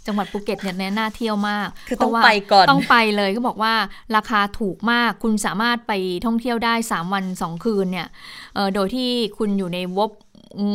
[0.07, 3.73] จังหวัดภูเก็ตเนี่ยน่าเที่ยวมากคือต้องเพราะว่าไปก่อนต้องไปเลยก็บอกว่า
[4.15, 5.93] ราคาถูกมากคุณสามารถไป
[6.25, 8.07] ท่องเที่ยวได้ 3 วัน 2 คืนเนี่ย
[8.55, 10.11] เอ่อโดยที่คุณอยู่ในวบ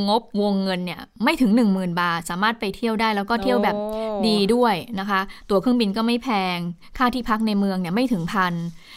[0.09, 6.59] งบวงเงินเนี่ยไม่ถึง 10,000 บาท สามารถไปเที่ยวได้แล้วก็เที่ยวแบบโอ้ดีด้วยนะคะ ตั๋วเครื่องบินก็ไม่แพง
[6.99, 8.55] ค่าที่พักในเมืองเนี่ยไม่ถึงพัน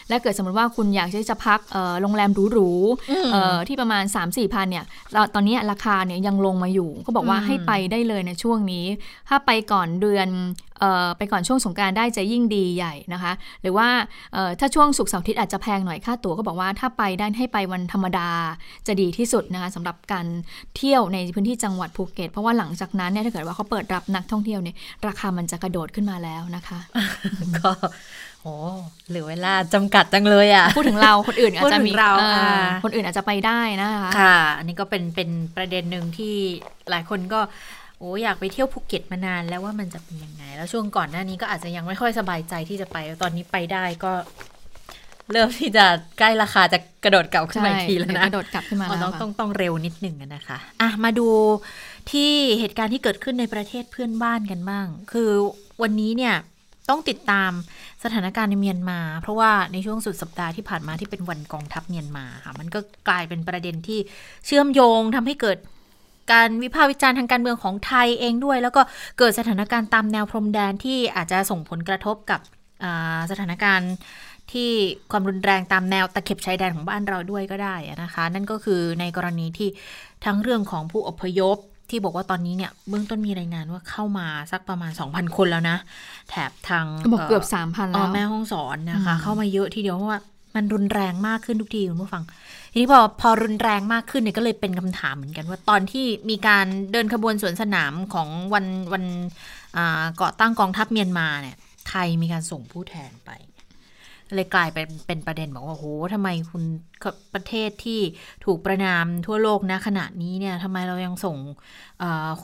[0.08, 8.86] และเกิดสมมติว่าคุณอยากที่จะพักเอ่อโรงแรมหรูๆเอ่อที่ประมาณ 3 4พันเนี่ยเราตอนนี้ราคาเนี่ยยังลงมาอยู่ ก็บอกว่าอืมให้ไปได้เลยในช่วงนี้
[9.28, 10.65] ถ้าไปก่อนเดือนเอ่อ
[11.18, 13.88] ไปก่อนช่วงสงกรารได้จะยิ่งดีใหญ่นะคะ หรือว่า
[14.32, 18.28] เอ่อถ้าช่วงศุกร์เสาร์อาทิตย์อาจจะแพงหน่อยค่าตั๋วก็บอกว่าถ้าไปได้ให้ไปวันธรรมดา
[18.86, 20.26] จะดีที่สุดนะคะสำหรับการ
[20.76, 26.78] เที่ยวในพื้นที่จังหวัดภูเก็ต เพราะว่าหลังจากนั้นเนี่ยถ้าเกิดว่าเขาเปิดรับนักท่องเที่ยวเนี่ยราคามันจะกระโดดขึ้นมาแล้วนะคะ
[27.58, 27.70] ก็
[28.42, 28.54] โอ้
[29.08, 36.34] เหลือเวลาจำกัดจังเลยอะ พูดถึงเราคนอื่นอาจจะมีพูดถึงเราอออ่าคนอื่นอาจจะไปได้นะคะ ค่ะ อันนี้ก็เป็นเป็นประเด็นหนึ่งที่
[36.90, 37.40] หลายคนก็
[37.98, 44.12] โอ้อยากไปเที่ยวภูเก็ตมานานแล้วว่ามันจะเป็นยังไง แล้วช่วงก่อนหน้านี้ก็อาจจะยังไม่ค่อยสบายใจที่จะไป ตอนนี้ไปได้ก็
[45.32, 45.86] เริ่มที่จะ
[46.18, 51.28] ใกล้ราคาจะกระโดดเก่าขึ้นมาอีกทีแล้วเดี๋ยนะกระโดดกลับขึ้นมาอ๋อแล้วต้องค่ะต้องต้องเร็วนิดหนึ่งอะนะคะอะมาดู
[52.10, 52.30] ที่
[52.60, 55.30] เหตุการณ์ที่เกิดขึ้นในประเทศเพื่อนบ้านกันบ้าง คือ
[55.82, 56.34] วันนี้เนี่ย
[56.90, 57.50] ต้องติดตาม
[58.04, 63.98] สถานการณ์ในเมียนมา เพราะว่าในช่วงสุดสัปดาห์ที่ผ่านมาที่เป็นวันกองทัพเมียนมาค่ะมันก็กลายเป็นประเด็นที่
[64.46, 65.58] เชื่อมโยงทำให้เกิด
[66.32, 68.82] การวิพากษ์วิจารณ์ทางการเมืองของไทยเองด้วย แล้วก็
[69.18, 72.40] เกิดสถานการณ์ตามแนวพรมแดนที่อาจจะส่งผลกระทบกับ
[72.84, 73.92] อ่าสถานการณ์
[74.52, 74.70] ที่
[75.10, 79.68] ความรุนแรงตามแนวตะเข็บชายแดนของบ้านเราด้วยก็ได้อะนะคะ นั่นก็คือในกรณีที่
[80.24, 81.56] ทั้งเรื่องของผู้อพยพ
[81.90, 85.76] ที่บอกว่าตอนนี้เนี่ยเบื้องต้นมีรายงานว่าเข้ามาสักประมาณ 2,000 คนแล้วนะ
[86.30, 90.20] แถบทางบอกเกือบสามพันอ๋แล้อวแม่ห้องสอนนะคะอืมเข้ามาเยอะทีเดียวเพราะว่า
[90.56, 92.24] มันรุนแรงมากขึ้นทุกทีคุณผู้ฟัง
[92.72, 99.04] ทีนี้พอพอรุนแรงมากขึ้นเนี่ยก็เลยเป็นคำถามเหมือนกันว่าตอนที่มีการเดินขบวนสวนสนามของวันวัน
[99.76, 101.56] อ่าก่อตั้งกองทัพเมียนมาเนี่ย
[101.88, 103.30] ไทยมีการส่งผู้แทนไป
[104.34, 106.62] เลยกลายเป็นเป็นประเด็นบอกว่าโหทำไมคุณ
[107.34, 108.00] ประเทศที่
[108.44, 111.36] ถูกประนามทั่วโลกนะขณะนี้เนี่ยทำไมเรายังส่ง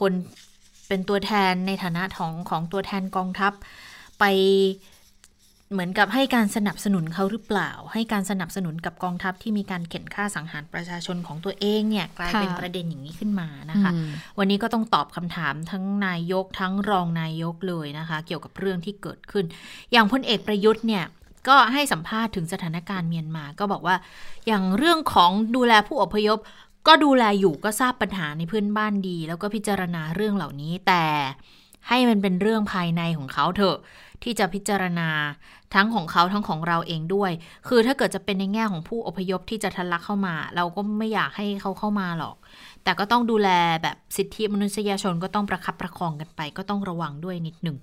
[0.00, 0.12] คน
[0.88, 3.52] เป็นตัวแทนในฐานะของของตัวแทนกองทัพ
[4.20, 4.24] ไป
[5.72, 14.08] เหมือนกับให้การสนับสนุนเขาหรือเปล่า ให้การสนับสนุนกับกองทัพที่มีการเข็นฆ่าสังหารประชาชนของตัวเองเนี่ยกลายเป็นค่ะประเด็นอย่างนี้ขึ้นมานะคะอืม
[14.38, 19.44] วันนี้ก็ต้องตอบคำถามทั้งนายกทั้งรองนายกเลยนะคะ เกี่ยวกับเรื่องที่เกิดขึ้น
[19.92, 21.04] อย่างพลเอกประยุทธ์เนี่ย
[21.48, 23.96] ก็ให้สัมภาษณ์ถึงสถานการณ์เมียนมาก็บอกว่า
[24.46, 26.38] อย่างเรื่องของดูแลผู้อพยพ
[26.86, 31.04] ก็ดูแลอยู่ก็ทราบปัญหาในเพื่อนบ้านดี แล้วก็พิจารณาเรื่องเหล่านี้แต่
[31.88, 33.78] ให้มันเป็นเรื่องภายในของเขาเถอะ
[34.22, 35.08] ที่จะพิจารณา
[35.74, 37.32] ทั้งของเขาทั้งของเราเองด้วย
[37.68, 42.36] คือถ้าเกิดจะเป็นในแง่ของผู้อพยพที่จะทะลักเข้ามา เราก็ไม่อยากให้เขาเข้ามาหรอก
[42.84, 43.48] แต่ก็ต้องดูแล
[43.82, 47.76] แบบสิทธิมนุษยชนก็ต้องประคับประคองกันไป ก็ต้องระวังด้วยนิดหนึ่ง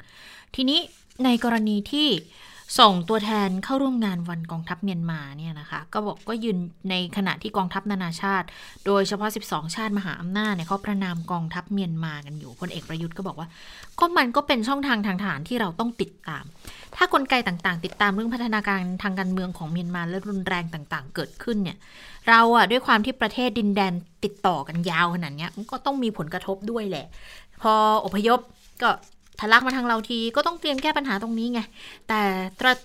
[0.56, 0.80] ทีนี้
[1.26, 2.08] ในกรณีที่
[2.78, 6.58] ส่งตัวแทนเข้าร่วมงานวันกองทัพเมียนมาเนี่ยนะคะ ก็บอกก็ยืน
[6.90, 8.48] ในขณะที่กองทัพนานาชาติ
[8.86, 13.48] โดยเฉพาะ 12 ชาติมหาอำนาจเนี่ยเขาประนามกองทัพเมียนมากันอยู่พลเอกประยุทธ์ก็บอกว่า
[14.00, 16.44] ก็มันก็เป็นช่องทางทางทหารที่เราต้องติดตาม
[16.96, 21.78] ถ้ากลไกต่างๆ ติดตามเรื่องพัฒนาการทางการเมืองของเมียนมาและรุนแรงต่างๆ เกิดขึ้นเนี่ย
[22.30, 27.06] เราอะด้วยความที่ประเทศดินแดนติดต่อกันยาวขนาดเนี้ยก็ต้องมีผลกระทบด้วยแหละ
[27.62, 27.74] พอ
[28.06, 28.40] อพยพ
[28.82, 28.90] ก็
[29.40, 31.62] ทะลักมาทางเราทีก็ต้องเตรียมแก้ปัญหาตรงนี้ไง
[32.10, 32.22] แต่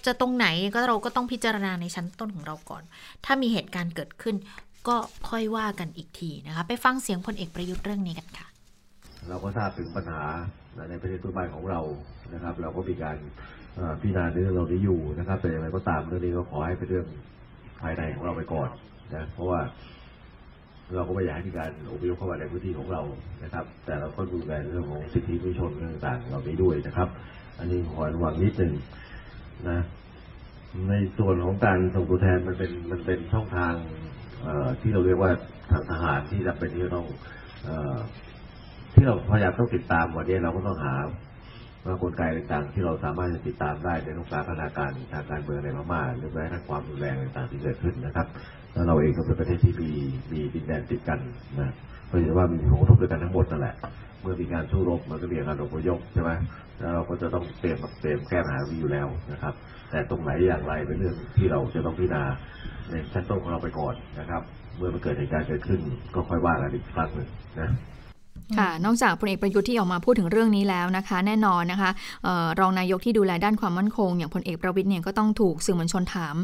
[0.07, 2.83] จะตรงไหนก็เราก็ต้องพิจารณาในชั้นต้นของเราก่อน
[3.25, 4.37] ถ้ามีเหตุการณ์เกิดขึ้น
[4.89, 4.97] ก็
[5.29, 8.47] ค่อยว่ากันอีกทีนะคะ ไปฟังเสียงพลเอกประยุทธ์เรื่องนี้กันค่ะ
[9.29, 10.23] เราก็ทราบถึงปัญหา
[10.91, 11.81] ในประเทศตัวบ้ของเรา
[12.35, 13.17] นะครับ เราก็มีการ
[14.01, 17.07] พิจารณาเรื่องเรานี้อยู่นะครับ แต่อย่างไรก็ตามเรื่องนี้ก็ขอให้เป็นเรื่อง
[17.81, 18.69] ภายในของเราไปก่อน
[19.15, 19.61] นะเพราะว่า
[20.95, 23.03] เราก็ไม่อยากให้มีการอพยพเข้ามาในพื้นที่ของเรา
[23.45, 27.09] นะครับ แต่เราก็ดูแลเรื่องของสิทธิมนุษยชนเรื่องต่างๆเหล่านี้ด้วยนะครับ
[27.59, 28.73] อันนี้ขอระวังนิดหนึ่ง
[29.69, 29.81] นะ
[30.89, 33.75] ในส่วนของการส่งตัวแทนมันเป็นมันเป็นช่องทาง
[34.81, 35.31] ที่เราเรียกว่า
[35.71, 37.07] ทางทหารที่จำเป็นที่จะต้อง
[38.95, 40.95] ที่เราพยายามต้องติดตามวันนี้เราก็ต้องหา
[41.87, 48.27] มากลไกต่างๆที่เราสามารถจะติดตามได้ในองกาพนาการทางการเมืองในพม่าหรือแม้กระทั่งความรุนแรงต่างๆที่เกิดขึ้นนะครับ
[48.75, 49.91] แล้วเราเองก็เป็นประเทศที่มี
[50.33, 51.19] มีดินแดนติดกัน
[51.61, 51.75] นะ
[52.07, 53.75] เพราะฉะนั้นว่ามีผลกระทบด้วยกันทั้งหมดนั่นแหละ
[54.21, 56.31] เมื่อมีการสู้รบมันก็มีการอพยพใช่ไหม
[56.79, 59.55] แล้วเราก็จะต้องเตรียมเตรียมแก้ปัญหาอยู่แล้วนะครับ
[59.91, 62.23] แต่ตรงไหนอย่างไรเป็นเรื่องที่เราจะต้องพิจารณา
[62.91, 64.43] ในชั้นต้นของเราไปก่อนนะครับ
[64.77, 65.81] เมื่อมันเกิดเหตุการณ์เกิดขึ้น
[66.15, 67.29] ก็ค่อยว่ากันอีกครั้งหนึ่ง
[67.61, 67.71] นะ
[68.59, 71.91] ค่ะ นอกจากพลเอกประยุทธ์ที่ออกมาพูดถึงเรื่องนี้แล้วนะคะ แน่นอนนะคะ
[72.27, 76.37] ออรองนายกที่ดูแลด้านความมั่นคง อย่างพลเอกประวิทย์เนี่ยก็ต้องถูกสื่อมวลชนถาม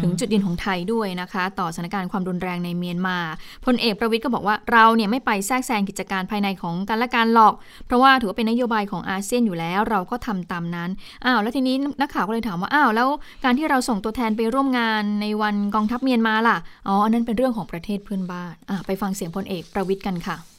[0.00, 3.18] ถึงจุดยืนของไทยด้วยนะคะ ต่อสถานการณ์ความรุนแรงในเมียนมา
[3.66, 7.54] พลเอกประวิทย์ก็บอกว่าเราเนี่ยไม่ไปแทรกแซงกิจการภายในของกันและการหลอก
[7.86, 10.90] เพราะว่าถือว่าเป็นนโยบายของอาเซียนอยู่แล้ว เราก็ทำตามนั้น
[11.24, 13.08] อ้าวแล้วทีนี้นักข่าวก็เลยถามว่าอ้าวแล้ว
[13.44, 16.56] การที่เราส่งตัวแทนไปร่วมงานในวันกองทัพเมียนมาล่ะ
[16.88, 18.52] อ๋ออันนั้นเป็นเรื่องของประเทศเพื่อนบ้าน
[18.86, 20.57] ไปฟังเสียงพลเอกประวิทย์กันค่ะ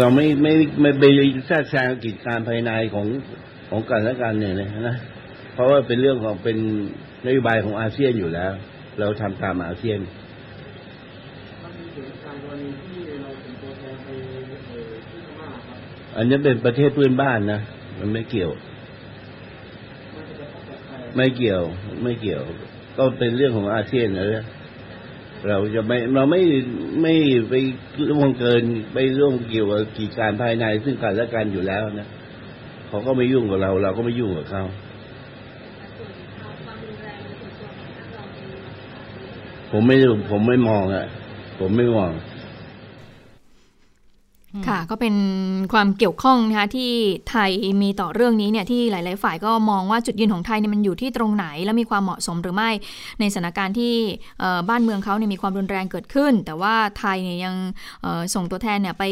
[0.00, 1.04] เราไม่ไม่ไม่ไป
[1.46, 3.06] แทรกแซงกิจการภายในของ
[3.70, 4.54] ของกันและกันเนี่ย
[4.88, 4.96] นะ
[5.54, 6.56] เพราะว่าเป็นเรื่องของเป็น
[7.26, 8.52] นโยบายของอาเซียนอยู่แล้ว
[9.00, 10.00] เราทำตามอาเซียน
[16.16, 17.60] อันนี้เป็นประเทศเพื่อนบ้านนะ
[17.98, 18.50] มันไม่เกี่ยว
[21.16, 21.62] ไม่เกี่ยว
[22.02, 22.42] ไม่เกี่ยว
[22.96, 24.44] ก็เป็นเรื่องของอาเซียนนะ
[25.48, 26.40] เราจะไม่เราไม่
[27.02, 27.14] ไม่
[27.48, 27.54] ไป
[28.10, 32.08] ล่วงเกินไปล่วงเกี่ยวกับกิจการภายใน ซึ่งกันและกันอยู่แล้วนะ
[32.88, 34.64] เขาก็ไม่ยุ่งกับเรา เราก็ไม่ยุ่งกับเขา
[39.70, 39.96] ผมไม่
[40.30, 41.06] ผมไม่มองอะ
[41.60, 42.10] ผมไม่มอง
[44.68, 45.14] ค่ะก็เป็น
[45.72, 46.90] ความเกี่ยวข้องนะคะที่
[47.30, 47.50] ไทย
[47.82, 52.70] มีต่อเรื่องนี้เนี่ยที่หลาย ๆ ฝ่ายก็มองว่าจุดยืนของไทยเนี่ยมันอยู่ที่ตรงไหน และมีความเหมาะสมหรือไม่
[53.20, 53.94] ในสถานการณ์ที่
[54.68, 57.54] บ้านเมืองเขาเนี่ยมีความรุนแรงเกิดขึ้น แต่ว่าไทยเนี่ยยัง
[58.34, 59.04] ส่งตัวแทนเนี่ยไป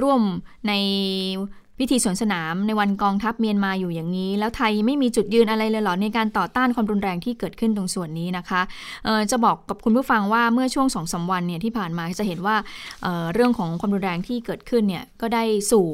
[0.00, 0.20] ร่วม
[0.68, 0.72] ใน
[1.78, 8.60] พิธีสวนสนามในวันกองทัพเมียนมาอยู่อย่างนี้ แล้วไทยไม่มีจุดยืนอะไรเลยหรอในการต่อต้านความรุนแรงที่เกิดขึ้นตรงส่วนนี้นะคะ
[9.30, 12.56] จะบอกกับคุณผู้ฟังว่าเมื่อช่วงสองสาวันเนี่ยที่ผ่านมาจะเห็นว่า
[13.02, 15.86] เเรื่องของความรุนแรงที่เกิดขึ้นเนี่ยก็ได้สู่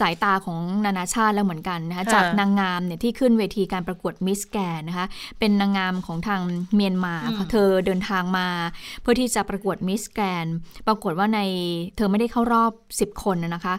[0.00, 5.06] สายตาของนานาชาติแล้วเหมือนกันนะคะจากนางงามเนี่ยที่ขึ้นเวทีการประกวดมิสแกนนะคะ
[5.38, 6.40] เป็นนางงามของทาง
[6.74, 7.14] เมียนมา
[7.50, 8.48] เธอเดินทางมา
[9.02, 10.46] เพื่อที่จะประกวดมิสแกน
[10.86, 11.40] ปรากฏว่าใน
[11.96, 12.72] เธอไม่ได้เข้ารอบ
[13.14, 13.74] 10 คนนะคะ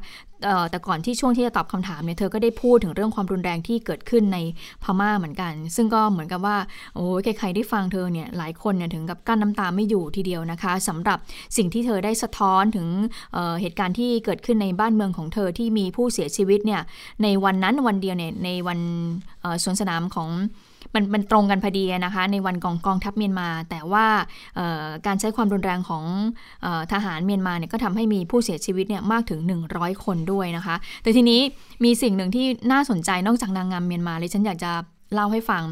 [0.69, 4.38] แต่ก่อนที่ช่วงที่จะตอบคำถามเนี่ยเธอก็ได้พูดถึงเรื่องความรุนแรงที่เกิดขึ้นใน
[4.84, 6.58] พม่าเหมือนกัน ซึ่งก็เหมือนกับว่า
[6.95, 11.17] โอ้ใครๆได้ฟังเธอเนี่ยหลายคนเนี่ยถึงกับกั้นน้ำตาไม่อยู่ทีเดียวนะคะสำหรับ
[11.58, 12.88] สิ่งที่เธอได้สะท้อนถึง
[13.34, 16.82] เเหตุการณ์ที่เกิดขึ้นในบ้านเมืองของเธอที่มีผู้เสียชีวิตเนี่ย
[17.23, 18.80] ในวันนั้นวันเดียวเนี่ยในวัน
[19.63, 20.30] สวนสนามของ
[20.93, 24.06] มันมันตรงกันพอดีนะคะ ในวันกองกองทัพเมียนมา แต่ว่า
[25.06, 26.04] การใช้ความรุนแรงของ
[26.91, 29.39] ทหารเมียนมาเนี่ยก็ทำให้มีผู้เสียชีวิตเนี่ยมากถึง
[29.71, 31.41] 100 คนด้วยนะคะ แต่ทีนี้
[31.84, 34.71] มีสิ่งหนึ่งที่น่าสนใจนอกจากนางงามเมียนมาเลยฉันอยากจะ
[35.13, 35.63] เล่าให้ฟัง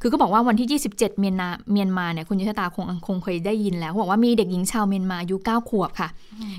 [0.00, 6.08] คือก็บอกว่าวันที่ 27 เมียนนาเมียนมาเนี่ยคุณยุทธตาคงคงเคยได้ยินแล้วบอกว่ามีเด็กหญิงชาวเมียนมาอายุ9ขวบค่ะ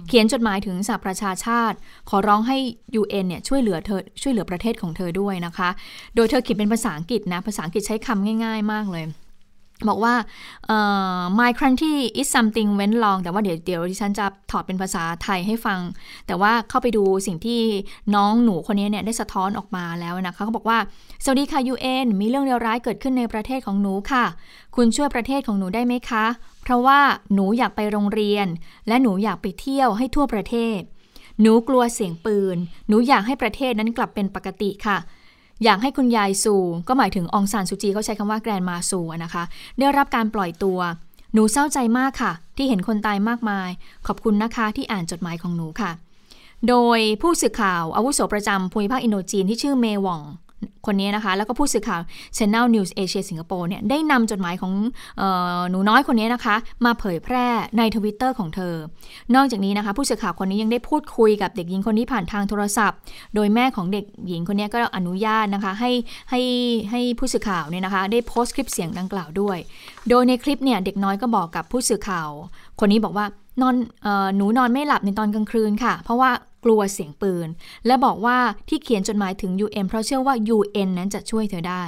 [0.07, 1.77] เขียนจดหมายถึงสหประชาชาติ
[2.09, 2.57] ขอร้องให้
[3.01, 5.69] UN เนี่ยช่วยเหลือเธอช่วยเหลือประเทศของเธอด้วยนะคะ
[6.15, 9.05] โดยเธอเขียนเป็นภาษาอังกฤษนะ ภาษาอังกฤษใช้คำง่าย ๆ มากเลย
[9.87, 10.15] บอกว่า
[11.39, 15.79] my country is something went wrong แต่ว่าเดี๋ยวเดี๋ยวดิฉันจะถอดเป็นภาษาไทยให้ฟัง
[16.27, 17.61] แต่ว่าเข้าไปดูสิ่งที่
[18.15, 20.77] น้องหนูคนนี้เนี่ยได้สะท้อนออกมาแล้วนะคะเขาบอกว่า
[21.23, 24.25] สวัสดีค่ะ UN มีเรื่องเลวร้ายเกิดขึ้นในประเทศของหนูค่ะ
[24.75, 26.25] คุณช่วยประเทศของหนูได้ไหมคะ
[26.63, 26.99] เพราะว่า
[27.33, 28.47] หนูอยากไปโรงเรียน
[28.87, 30.79] และหนูอยากไปเที่ยวให้ทั่วประเทศ
[31.41, 34.97] หนูกลัวเสียงปืน หนูอยากให้ประเทศนั้นกลับเป็นปกติค่ะ
[35.63, 36.55] อยากให้คุณยายซู
[36.87, 39.43] ก็หมายถึงองซานสุจีเขาใช้คำว่าแกรนมาซูนะคะ
[39.79, 40.79] ได้รับการปล่อยตัว
[41.33, 43.69] หนูเศร้าใจมากค่ะ ที่เห็นคนตายมากมาย
[44.07, 45.91] ขอบคุณนะคะที่อ่านจดหมายของหนูค่ะ
[46.67, 50.21] โดยผู้สื่อข่าวอาวุโสประจำภูมิภาคอินโดจีนที่ชื่อเมวอง
[50.85, 52.01] คนนี้นะคะ แล้วก็ผู้สื่อข่าว
[52.37, 54.73] Channel News Asia สิงคโปร์เนี่ยได้นำจดหมายของ
[55.21, 55.23] อ
[55.57, 57.45] อหนูน้อยคนนี้นะคะ มาเผยแพร่
[57.77, 58.75] ในทวิตเตอร์ของเธอ
[59.35, 62.97] นอกจากนี้นะคะ ผู้สื่อข่าวคนนี้ยังได้พูดคุยกับเด็กหญิงคนนี้ผ่านทางโทรศัพท์
[63.35, 65.91] โดยแม่ของเด็กหญิงคนนี้ก็อนุญาตนะคะให้
[66.29, 66.41] ให้
[66.91, 69.57] ให้ผู้สื่อข่าวเนี่ยนะคะ ได้โพสต์คลิปเสียงดังกล่าวด้วย
[70.09, 72.29] โดยในคลิปเนี่ยเด็กน้อยก็บอกกับผู้สื่อข่าว
[72.79, 73.25] คนนี้บอกว่า
[73.61, 73.75] นอน
[74.35, 76.31] หนูนอนไม่หลับในตอนกลางคืนค่ะ เพราะว่า
[76.65, 77.47] กลัวเสียงปืน
[77.85, 78.37] และบอกว่า
[78.69, 81.83] ที่เขียนจดหมายถึง UN เพราะเชื่อว่า UN นั้นจะช่วยเธอได้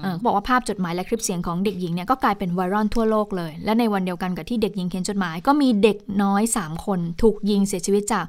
[0.00, 8.26] เขาบอกว่าภาพจดหมายและคลิปเสียงของเด็กหญิงเนี่ยก็กลายเป็นไวรัลทั่วโลกเลย และในวันเดียวกันกับที่เด็กหญิงเขียนจดหมาย ก็มีเด็กน้อย 3 คนถูกยิงเสียชีวิตจาก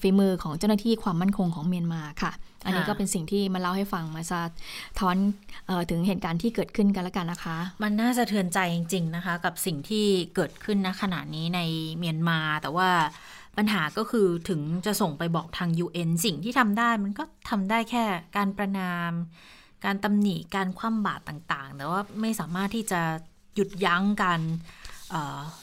[0.00, 2.32] ฝีมือของเจ้าหน้าที่ความมั่นคงของเมียนมาค่ะ
[2.64, 4.40] อันนี้ก็เป็นสิ่งที่มาเล่าให้ฟังมาสะ
[4.98, 5.16] ท้อน
[5.68, 11.60] ออถึงเหตุการณ์ที่เกิดขึ้นกันแล้วกันนะคะ มันน่าสะเทือนใจจริง ๆนะคะ กับสิ่งที่เกิดขึ้นณขณะนี้ใน
[11.98, 12.88] เมียนมาแต่ว่า
[13.58, 18.04] ปัญหาก็คือถึงจะส่งไปบอกทาง UN สิ่งที่ทำได้มันก็ทำได้แค่
[18.36, 19.12] การประนาม
[19.84, 23.00] การตำหนิการคว่ำบาตรต่างๆ แต่ว่าไม่สามารถที่จะ
[23.54, 24.40] หยุดยั้งการ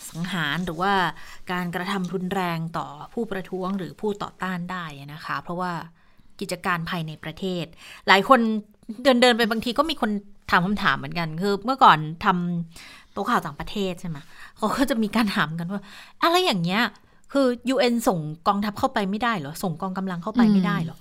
[0.10, 0.94] สังหารหรือว่า
[1.52, 5.72] การกระทำรุนแรงต่อผู้ประท้วงหรือผู้ต่อต้านได้นะคะ เพราะว่า
[6.40, 7.66] กิจการภายในประเทศ
[8.08, 8.40] หลายคน
[9.04, 10.12] เดินเดินไปบางทีก็มีคน
[10.52, 14.18] ถามคำถามเหมือนกัน คือเมื่อก่อนทำโต๊ะข่าวต่างประเทศใช่ไหม
[14.58, 15.82] เขาก็จะมีการถามกันว่า
[16.24, 16.84] อะไรอย่างเงี้ย
[17.34, 20.98] คือ UN ส่งกองทัพเข้าไปไม่ได้เหรอ ส่งกองกำลังเข้าไปไม่ได้เหรอ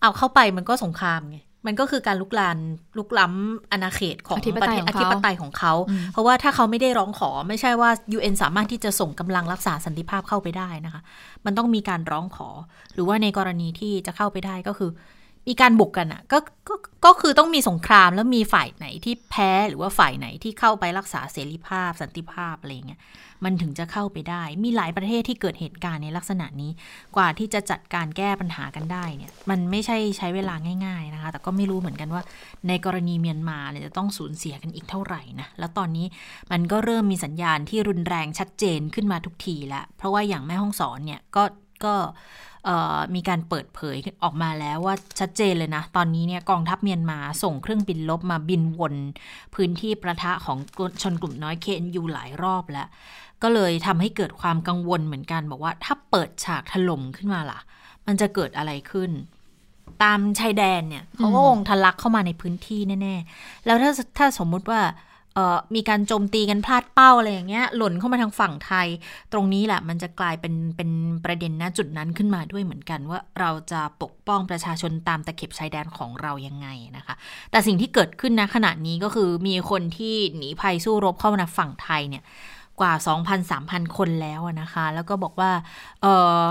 [0.00, 2.58] เอาเข้าไปมันก็สงครามไง มันก็คือการลุกลาน
[2.98, 5.72] ลุกล้ำอาณาเขตของประเทศอธิปไตยของเขา
[6.12, 11.02] เพราะว่าถ้าเขาไม่ได้ร้องขอไม่ใช่ว่า UN สามารถที่จะส่งกำลังรักษาสันติภาพเข้าไปได้นะคะ
[11.44, 12.48] มันต้องมีการร้องขอ
[12.94, 14.90] หรือว่าในกรณีที่จะเข้าไปได้ก็คือ
[15.48, 23.00] มีการบุกกันอะ่ะก็ก็ก็คือต้องมีสงครามแล้วมีฝ่ายไหนที่แพ้หรือว่าฝ่ายไหนที่เข้าไปรักษาเสรีภาพ สันติภาพอะไรเงี้ย
[23.44, 26.70] มันถึงจะเข้าไปได้ มีหลายประเทศที่เกิดเหตุการณ์ในลักษณะนี้
[27.16, 30.54] กว่าที่จะจัดการแก้ปัญหากันได้เนี่ย มันไม่ใช่ใช้เวลา
[30.86, 32.22] ง่าย ๆนะคะ แต่ก็ไม่รู้เหมือนกันว่า
[32.68, 36.06] ในกรณีเมียนมาเนี่ยจะต้องสูญเสียกันอีกเท่าไหร่นะ แล้วตอนนี้
[36.52, 41.44] มันก็เริ่มมีสัญญาณที่รุนแรงชัดเจนขึ้นมาทุกทีแล้วเพราะว่าอย่างแม่ห้องสอนเนี่ยก็
[41.84, 41.94] ก็
[43.14, 48.94] มีการเปิดเผยออกมาแล้วว่าชัดเจนเลยนะ ตอนนี้เนี่ยกองทัพเมียนมาส่งเครื่องบินลบมาบินวน
[49.54, 50.58] พื้นที่ประทะของ
[51.02, 52.88] ชนกลุ่มน้อยเคนยูหลายรอบแล้ว
[53.42, 57.58] ก็เลยทำให้เกิดความกังวลเหมือนกัน บอกว่าถ้าเปิดฉากถล่มขึ้นมาล่ะ
[58.06, 59.10] มันจะเกิดอะไรขึ้น
[60.02, 64.82] ตามชายแดนเนี่ยเขาก็คงทะลักเข้ามาในพื้นที่แน่ๆ แล้วถ้าถ้าสมมุติว่า
[65.74, 68.88] มีการโจมตีกันพลาดเป้าอะไรอย่างเงี้ย หล่นเข้ามาทางฝั่งไทย
[69.32, 70.90] ตรงนี้แหละมันจะกลายเป็นเป็น
[71.24, 77.14] ประเด็นณจุดนั้นขึ้นมาด้วยเหมือนกันว่าเราจะปกป้องประชาชนตามตะเข็บชายแดนของเรายังไงนะคะ
[77.50, 82.22] แต่สิ่งที่เกิดขึ้นณขณะนี้ก็คือมีคนที่หนีภัยสู้รบเข้ามาฝั่งไทยเนี่ย
[82.80, 82.92] กว่า
[83.46, 85.50] 2,000-3,000 คนแล้วนะคะ แล้วก็บอกว่า
[86.02, 86.06] เอ
[86.40, 86.42] อ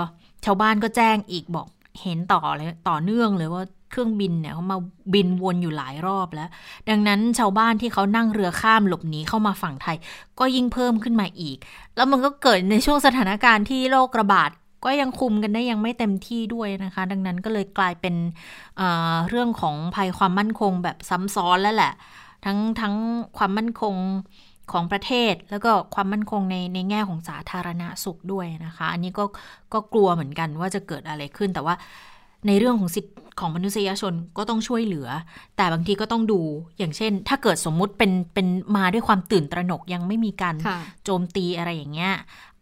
[0.44, 1.66] ชาวบ้านก็แจ้งอีกบอก
[2.02, 4.78] เห็นต่อเลยต่อเนื่องเลยว่าเครื่องบินเนี่ยเขามา
[5.14, 6.48] บินวนอยู่หลายรอบแล้ว
[6.88, 9.96] ดังนั้นชาวบ้านที่เขานั่งเรือข้ามหลบหนีเข้ามาฝั่งไทย
[10.38, 11.56] ก็ยิ่งเพิ่มขึ้นมาอีก
[11.96, 14.50] แล้วมันก็เกิดในช่วงสถานการณ์ที่โรคระบาด
[14.84, 18.14] ก็ยังคุมกันได้ยังไม่เต็มที่ด้วยนะคะ ดังนั้นก็เลยกลายเป็น
[18.76, 21.92] เเรื่องของภัยความมั่นคงแบบซ้ำซ้อนแล้วแหละ
[22.44, 22.94] ทั้งทั้ง
[23.36, 23.94] ความมั่นคง
[24.72, 29.24] ของประเทศ แล้วก็ความมั่นคงในในแง่ของสาธารณาสุขด้วยนะคะ อันนี้ก็
[29.72, 31.74] ก็กลัวเหมือนกันว่าจะเกิดอะไรขึ้นแต่ว่า
[32.46, 35.08] ในเรื่องของสิทธิของมนุษยชนก็ต้องช่วยเหลือ
[35.56, 36.40] แต่บางทีก็ต้องดู
[36.78, 40.54] อย่างเช่น ถ้าเกิดสมมุติเป็นเป็นมาด้วยความตื่นตระหนกยังไม่มีการ
[41.04, 42.12] โจมตีอะไรอย่างเงี้ย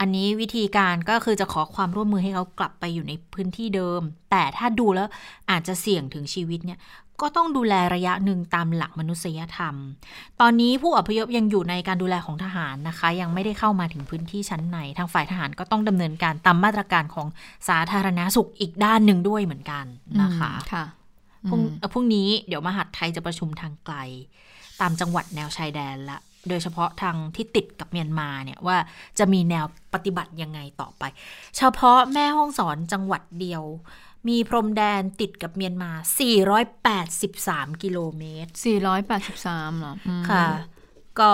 [0.01, 5.09] อันนี้วิธีการก็คือจะขอความร่วมมือให้เขากลับไปอยู่ในพื้นที่เดิม แต่ถ้าดูแล้ว
[5.51, 6.79] อาจจะเสี่ยงถึงชีวิตเนี่ย
[7.21, 9.75] ก็ต้องดูแลระยะหนึ่งตามหลักมนุษยธรรม
[10.41, 17.27] ตอนนี้ผู้อพยพยังอยู่ในการดูแลของทหารนะคะ ยังไม่ได้เข้ามาถึงพื้นที่ชั้นใน ทางฝ่ายทหารก็ต้องดำเนินการตามมาตรการของ
[17.69, 19.85] สาธารณาสุขอีกด้านหนึ่งด้วยเหมือนกัน
[20.23, 20.85] นะคะค่ะ
[21.49, 21.61] พรุ่ง
[21.93, 23.97] พรุ่งนี้เดี๋ยวมหาดไทยจะประชุมทางไกล
[24.81, 28.77] ตามจังหวัดแนวชายแดนละโดยเฉพาะทางที่ติดกับเมียนมาเนี่ยว่า
[29.19, 31.03] จะมีแนวปฏิบัติยังไงต่อไป
[31.57, 33.63] เฉพาะแม่ห้องสอนจังหวัดเดียว
[34.29, 35.93] มีพรมแดนติดกับเมียนมา
[37.67, 38.51] 483 กิโลเมตร
[39.15, 39.95] 483เหรอ
[40.31, 40.47] ค่ะ
[41.21, 41.31] ก็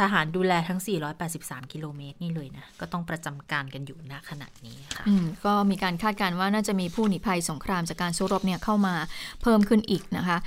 [0.00, 0.80] ทหารดูแลทั้ง
[1.26, 5.04] 483 กิโลเมตรนี่เลยนะ ก็ต้องประจำการกันอยู่ณขณะนี้ค่ะ
[5.44, 8.94] ก็มีการคาดการณ์ว่าน่าจะมีผู้หนีภัยสงครามจากการสู้รบเนี่ยเข้ามา
[9.42, 10.38] เพิ่มขึ้นอีกนะคะ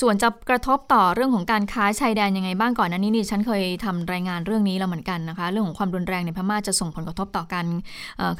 [0.00, 7.66] ส่วนจะกระทบต่อเรื่องของการค้าชายแดนยังไงบ้างก่อนนั้นนี่นี่ฉันเคยทำรายงานเรื่องนี้แล้วเหมือนกันนะคะ เรื่องของความรุนแรงในพม่าจะส่งผลกระทบต่อการ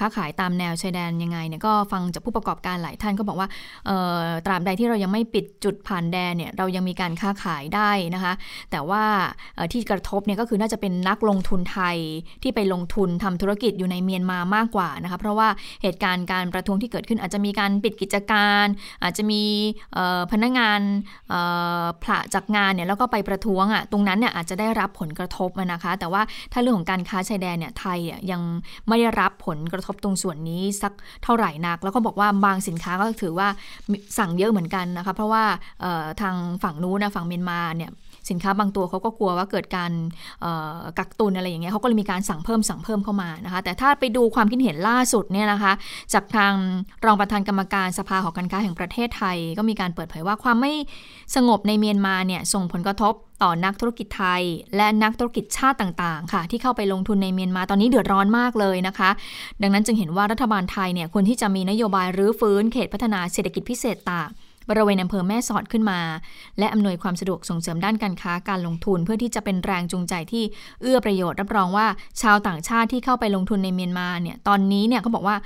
[0.01, 3.49] ค้าขายตามแนวชายแดนยังไงเนี่ยก็ฟังจากผู้ประกอบการหลายท่านก็บอกว่า
[4.47, 8.33] ตราบใดที่เรายังไม่ปิดจุดผ่านแดนเนี่ยเรายังมีการค้าขายได้นะคะ
[8.71, 9.03] แต่ว่า
[9.73, 11.97] ที่กระททบเนี่ยก็คือน่าจะเป็นนักลงทุนไทย
[12.43, 15.49] ที่ไปลงทุนทำธุรกิจอยู่ในเมียนมามากกว่านะคะเพราะว่า
[15.83, 18.67] เหตุการณ์การประท้วงที่เกิดขึ้นอาจจะมีการปิดกิจการ
[19.03, 19.43] อาจจะมี
[20.33, 20.81] พนักงาน
[22.03, 27.99] ผละจากงานเนี่ยแล้วก็ไปประท้วงอะตรงนั้นเนี่ยอาจจะได้รับผลกระทบนะคะ แต่ว่าถ้าเรื่องของการค้าชายแดนเนี่ยไทย
[28.31, 28.43] ยัง
[28.89, 30.93] ไม่ได้รับผลกระทบตรงส่วนนี้สัก
[31.25, 33.49] เท่าไหร่นัก แล้วก็บอกว่าบางสินค้าก็ถือว่า
[34.19, 35.45] สั่งเยอะเหมือนกันนะคะเพราะว่า
[36.21, 37.91] ทางฝั่งนู้นนะฝั่งเมียนมาเนี่ย
[38.31, 39.93] สินค้าบางตัวเขาก็กลัวว่าเกิดการ
[40.99, 45.73] กักตุนอะไรอย่างเงี้ยเขาก็เลยมีการสั่งเพิ่มสั่งเพิ่มเข้ามานะคะ แต่ถ้าไปดูความคิดเห็นล่าสุดเนี่ยนะคะ
[46.15, 46.53] จากทาง
[47.05, 50.73] รองประธานกรรมการสภาหอการค้าแห่งประเทศไทย ก็มีการเปิดเผยว่าความไม่
[51.35, 54.43] สงบในเมียนมาเนี่ยส่งผลกระทบต่อนักธุรกิจไทย
[54.77, 59.11] และนักธุรกิจชาติต่างๆ ค่ะ ที่เข้าไปลงทุนในเมียนมาตอนนี้เดือดร้อนมากเลยนะคะ
[59.63, 64.31] ดังนั้นจึงเห็นว่ารัฐบาลไทยเนี่ยควรที่จะมีนโยบายรื้อฟื้นเขตพัฒนาเศรษฐกิจพิเศษต่าง
[64.69, 66.01] บริเวณอำเภอแม่สอดขึ้นมา
[66.59, 70.45] และอำนวยความสะดวกส่งเสริมด้านการค้าการลงทุน เพื่อที่จะเป็นแรงจูงใจที่
[70.83, 71.87] เอื้อประโยชน์รับรองว่า
[72.23, 75.37] ชาวต่างชาติที่เข้าไปลงทุนในเมียนมาเนี่ยตอนนี้เนี่ยเขาบอกว่า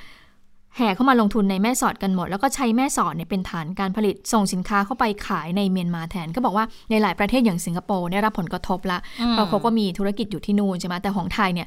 [0.77, 8.99] แห่เข้ามาลงทุนในแม่สอดกันหมด แล้วก็ใช้แม่สอดเนี่ยเป็นฐานการผลิตส่งสินค้าเข้าไปขายในเมียนมาแทน ก็บอกว่าในหลายประเทศอย่างสิงคโปร์ได้รับผลกระทบละ
[9.33, 11.67] เพราะเขาก็มีธุรกิจอยู่ที่นู่นใช่ไหมแต่ของไทยเนี่ย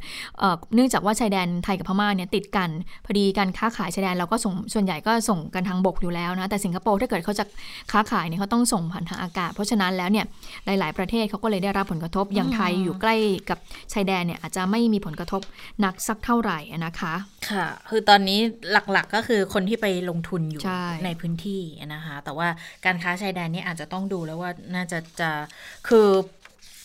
[0.76, 2.70] เนื่องจากว่าชายแดนไทยกับพม่าเนี่ยติดกัน
[3.06, 7.46] พอดีการค้าขายชายแดนเราก็ส่งส่วนใหญ่ก็ส่งกันทางบกอยู่แล้วนะแต่สิงคโปร์ถ้าเกิดเขาจะ
[7.92, 10.26] ค้าขายเนี่ยเขาต้องส่งผ่านทางอากาศ เพราะฉะนั้นแล้วเนี่ย
[10.66, 13.16] หลาย ๆประเทศเขาก็เลยได้รับผลกระทบอย่างไทยอยู่ใกล้
[13.50, 13.58] กับ
[13.94, 15.42] ชายแดนเนี่ยอาจจะไม่มีผลกระทบ
[15.86, 17.14] นักสักเท่าไหร่นะคะ
[17.50, 18.40] ค่ะ คือตอนนี้
[18.95, 21.62] หลักๆ ก็คือคนที่ที่ไปลงทุนอยู่ใในพื้นที่
[21.94, 22.48] นะคะ แต่ว่า
[22.86, 25.30] การค้าชายแดนนี่อาจจะต้องดูแล้วว่าน่าจะจะ
[25.88, 26.08] คือ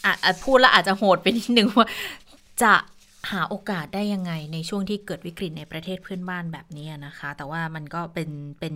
[0.05, 1.89] อาจพูดแล้วอาจจะโหดไปนิดนึงว่า
[2.63, 2.75] จะ
[3.31, 8.31] หาโอกาสได้ยังไงในช่วงที่เกิดวิกฤตในประเทศเพื่อนบ้านแบบนี้นะคะ แต่ว่ามันก็เป็น
[8.61, 8.75] เป็น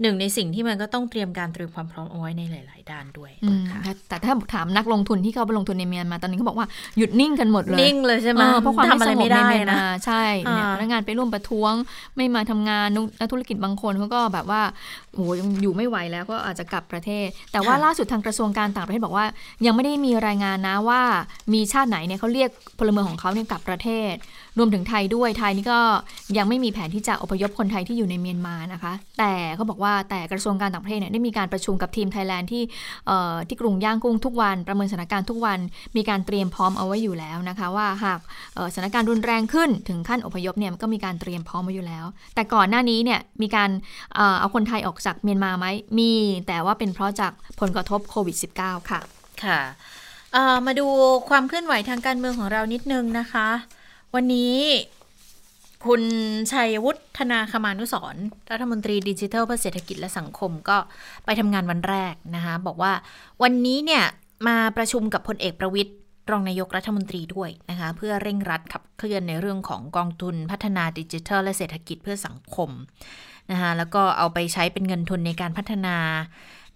[0.00, 6.66] หนึ่งในสิ่งที่มันก็ต้องเตรียมการเตรียมความพร้อมเอาไว้ในหลาย ๆ ด้านด้วยนะคะแต่ถ้าถามนักลงทุนที่เขาไปลงทุนในเมียนมาตอนนี้เขาบอกว่า
[6.98, 11.72] หยุดนิ่งกันหมดเลยนิ่งเลยใช่ไหมเพราะความไม่สงบในเมียนมาใช่เนี่ยพนักงานไปร่วมประท้วง
[12.16, 12.86] ไม่มาทำงาน
[13.20, 14.62] นักธุรกิจบางคนเขาก็แบบว่า
[15.14, 19.26] โอ้ยังอยู่ไม่ไหวแล้วก็อาจจะกลับประเทศ แต่ว่าล่าสุดทางกระทรวงการต่างประเทศบอกว่า
[19.66, 21.02] ยังไม่ได้มีรายงานนะว่า
[21.52, 24.14] มีชาติไหนเนี่ยเขาเรียกพลเมืองของเขาเนี่ยกลับประเทศ
[24.58, 25.80] รวมถึงไทยด้วยไทยนี่ก็
[26.38, 32.62] ยังไม่มีแผนที่จะอพยพคนไทยที่อยู่ในเมียนมานะคะ แต่เขาบอกว่าว่าแต่กระทรวงการต่างประเทศเนี่ยได้มีการประชุมกับทีมไทยแลนด์ที่
[33.48, 35.58] ที่กรุงย่างกุ้งทุกวัน ประเมินสถานการณ์ทุกวัน
[35.96, 38.20] มีการเตรียมพร้อมเอาไว้อยู่แล้วนะคะว่าหาก
[38.72, 42.04] สถานการณ์รุนแรงขึ้นถึงขั้นอพยพเนี่ยก็มีการเตรียมพร้อมไว้อยู่แล้ว
[42.34, 43.70] แต่ก่อนหน้านี้เนี่ยมีการ
[44.40, 45.66] เอาคนไทยออกจากเมียนมาไหม
[45.98, 46.10] มี
[46.48, 49.00] แต่ว่าเป็นเพราะจากผลกระทบโควิด -19 ค่ะ
[49.44, 49.60] ค่ะ
[50.66, 50.86] มาดู
[51.28, 53.48] ความเคลื่อนไหวทางการเมืองของเรานิดนึงนะคะ
[54.14, 54.54] วันนี้
[55.84, 56.02] คุณ
[56.52, 58.16] ชัยวุฒนาคมานุสร
[58.50, 60.78] รัฐมนตรีดิจิทัลเพื่อเศรษฐกิจและสังคมก็
[61.24, 62.92] ไปทำงานวันแรกนะคะบอกว่า
[63.42, 64.04] วันนี้เนี่ย
[64.48, 65.94] มาประชุมกับพลเอกประวิทย์
[66.30, 72.70] รองนายกรัฐมนตรีด้วยนะคะเพื่อเร่งรัดขับเคลื่อนในเรื่องของกองทุนพัฒนาดิจิทัล และเศรษฐกิจเพื่อสังคม
[73.50, 75.96] นะคะแล้วก็เอาไปใช้เป็นเงินทุนในการพัฒนา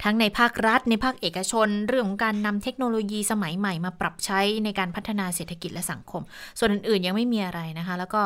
[0.03, 6.23] ทั้งในภาครัฐในภาคเอกชน เรื่องของการนำเทคโนโลยีสมัยใหม่มาปรับใช้ในการพัฒนาเศรษฐกิจและสังคม
[6.59, 8.23] ส่วนอื่นๆยังไม่มีอะไรนะคะ แล้วก็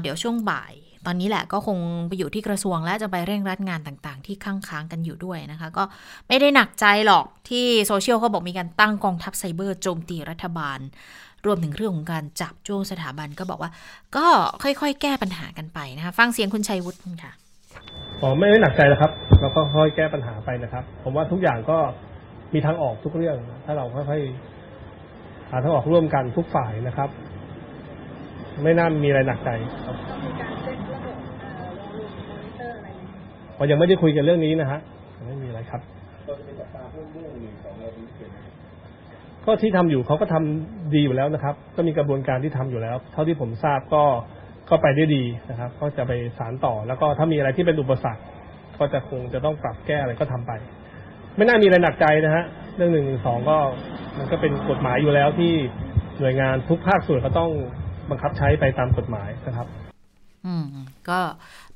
[0.00, 0.72] เดี๋ยวช่วงบ่าย
[1.06, 1.78] ตอนนี้แหละก็คง
[2.08, 5.84] ไปอยู่ที่กระทรวงและจะไปเร่งรัดงานต่างๆ ที่ค้างค้างกันอยู่ด้วยนะคะ ก็
[6.28, 10.78] ไม่ได้หนักใจหรอกที่โซเชียลเขาบอกมีการตั้งกองทัพไซเบอร์โจมตีรัฐบาล
[11.46, 13.70] รวมถึงเรื่องของการจับจ้วงสถาบันก็บอกว่า
[14.16, 14.26] ก็
[14.62, 17.32] ค่อยๆ แก้ปัญหากันไปนะคะ ฟังเสียงคุณชัยวุฒิค่ะ
[18.22, 21.78] อ๋อไม่ได้หนักใจแล้วครับ เราก็ค่อยแก้ปัญหาไปนะครับ ผมว่าทุกอย่างก็
[22.54, 27.08] มีทางออกทุกเรื่อง ถ้าเราค่อยๆหาทางออกร่วมกันทุกฝ่ายนะครับ
[28.62, 29.50] ไม่น่ามีอะไรหนักใจ
[29.86, 29.96] ครับ
[33.56, 34.80] เรายังไม่ได้คุยกันเรื่องนี้นะฮะ
[35.26, 35.80] ไม่มีอะไรครับ
[39.44, 44.04] ก็ที่ทำอยู่เขาก็ทำดีอยู่แล้วนะครับ ก็มีกระบวนการที่ทำอยู่แล้ว เท่าที่ผมทราบก็
[44.70, 48.22] ก็ไปได้ดีนะครับ ก็จะไปสารต่อ แล้วก็ถ้ามีอะไรที่เป็นอุปสรรค
[48.78, 50.52] ก็จะคงจะต้องปรับแก้อะไรก็ทำไป
[51.36, 52.44] ไม่น่ามีอะไรหนักใจนะฮะ
[52.76, 53.58] เรื่องหนึ่งสองก็
[54.18, 55.52] มันก็เป็นกฎหมายอยู่แล้วที่
[56.18, 57.50] หน่วยงานทุกภาคส่วนก็ต้อง
[58.10, 59.66] บังคับใช้ไปตามกฎหมายนะครับ
[60.46, 60.66] อืม
[61.10, 61.20] ก็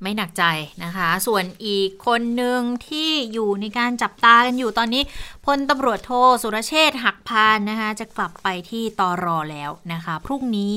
[0.03, 0.45] ไม่หนักใจ
[0.85, 5.03] นะคะ ส่วนอีกคนหนึ่งที่อยู่ในการจับตากันอยู่ตอนนี้
[5.47, 6.13] พลตำรวจโท
[6.43, 10.77] สุรเชษหักพานนะคะ จะกลับไปที่ตอรอแล้วนะคะ พรุ่งนี้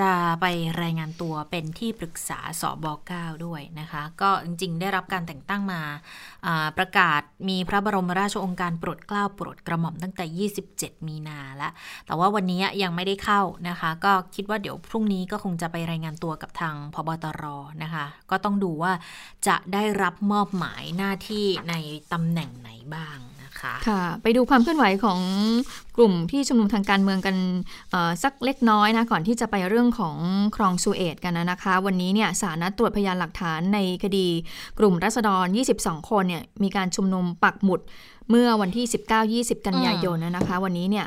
[0.00, 0.46] จะไป
[0.82, 5.80] รายงานตัวเป็นที่ปรึกษาสอบ9ด้วยนะคะ ก็จริงๆ ได้รับการแต่งตั้งมา
[6.78, 11.72] ประกาศมีพระบรมราชโองการโปรดเกล้าโปรดกระหม่อมตั้งแต่ 27 มีนาแล้ว
[12.06, 17.42] แต่ว่าวันนี้ยังไม่ได้เข้านะคะ ก็คิดว่าเดี๋ยวพรุ่งนี้ก็คงจะไปรายงานตัวกับทางพบตร
[17.82, 18.92] นะคะ ก็ต้องดูว่า
[19.46, 21.74] จะได้รับมอบหมายหน้าที่ใน
[22.12, 23.18] ตำแหน่งไหนบ้าง
[23.64, 25.20] คะค่ะ ไปดูความเคลื่อนไหวของ
[25.96, 27.36] กลุ่มที่ชุมนุมทางการเมืองกัน
[28.22, 30.16] สักเล็กน้อยนะก่อนที่จะไปเรื่องของ
[30.56, 34.26] ครองซูเอตกันนะคะ วันนี้เนี่ยสารนัดตรวจพยานหลักฐานในคดี
[34.78, 35.46] กลุ่มรัษฎร
[35.78, 37.80] 22 คนเนี่ยมีการชุมนุมปักหมุด
[38.30, 41.06] เมื่อวันที่ 19-20 กันยายนนะคะ วันนี้เนี่ย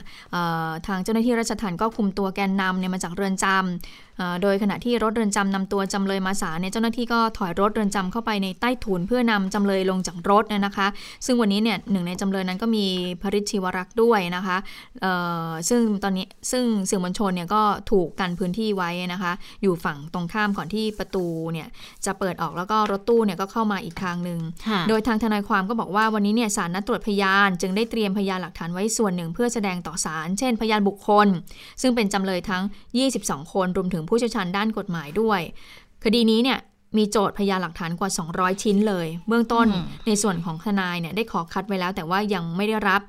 [0.88, 4.07] ทางเจ้าหน้าที่ราชทัณฑ์ก็คุมตัวแกนนำเนี่ยมาจากเรือนจำ
[4.42, 10.88] โดยขณะที่รถเรือนจำนำตัวจำเลยมาศาลเนี่ยเจ้าหน้าที่ก็ถอยรถเรือนจำเข้าไปในใต้ถุนเพื่อนำจำเลยลงจากรถนะคะ
[11.26, 12.86] ซึ่งวันนี้เนี่ยหนึ่งในจำเลยนั้นก็มี
[13.22, 14.58] พริชีวรักษ์ด้วยนะคะ
[15.70, 17.62] ซึ่งตอนนี้ซึ่งสื่อมวลชนเนี่ยก็
[17.92, 21.68] ถูกกันพื้นที่ไว้นะคะ อยู่ฝั่งตรงข้ามก่อนที่ประตูเนี่ย
[22.06, 24.40] จะเปิดออกแล้วก็รถตู้เนี่ยก็เข้ามาอีกทางหนึ่ง
[24.90, 31.28] โดยทางทนายความก็บอกว่าวันนี้เนี่ยศาลนัดตรวจพยาน จึงได้เตรียมพยานหลักฐานไว้ส่วนหนึ่งเพื่อแสดงต่อศาลเช่น พยานบุคคล
[31.82, 32.64] ซึ่งเป็นจำเลยทั้ง
[33.08, 35.42] 22 คนรวมถึงผู้เชี่ยวชาญด้านกฎหมายด้วย
[36.04, 36.60] คดีนี้เนี่ย
[36.98, 43.02] มีโจทย์พยานหลักฐานกว่า 200 ชิ้นเลย เบื้องต้นอืมในส่วนของทนายเนี่ยได้ขอคัดไว้แล้ว แต่ว่ายังไม่ได้รับ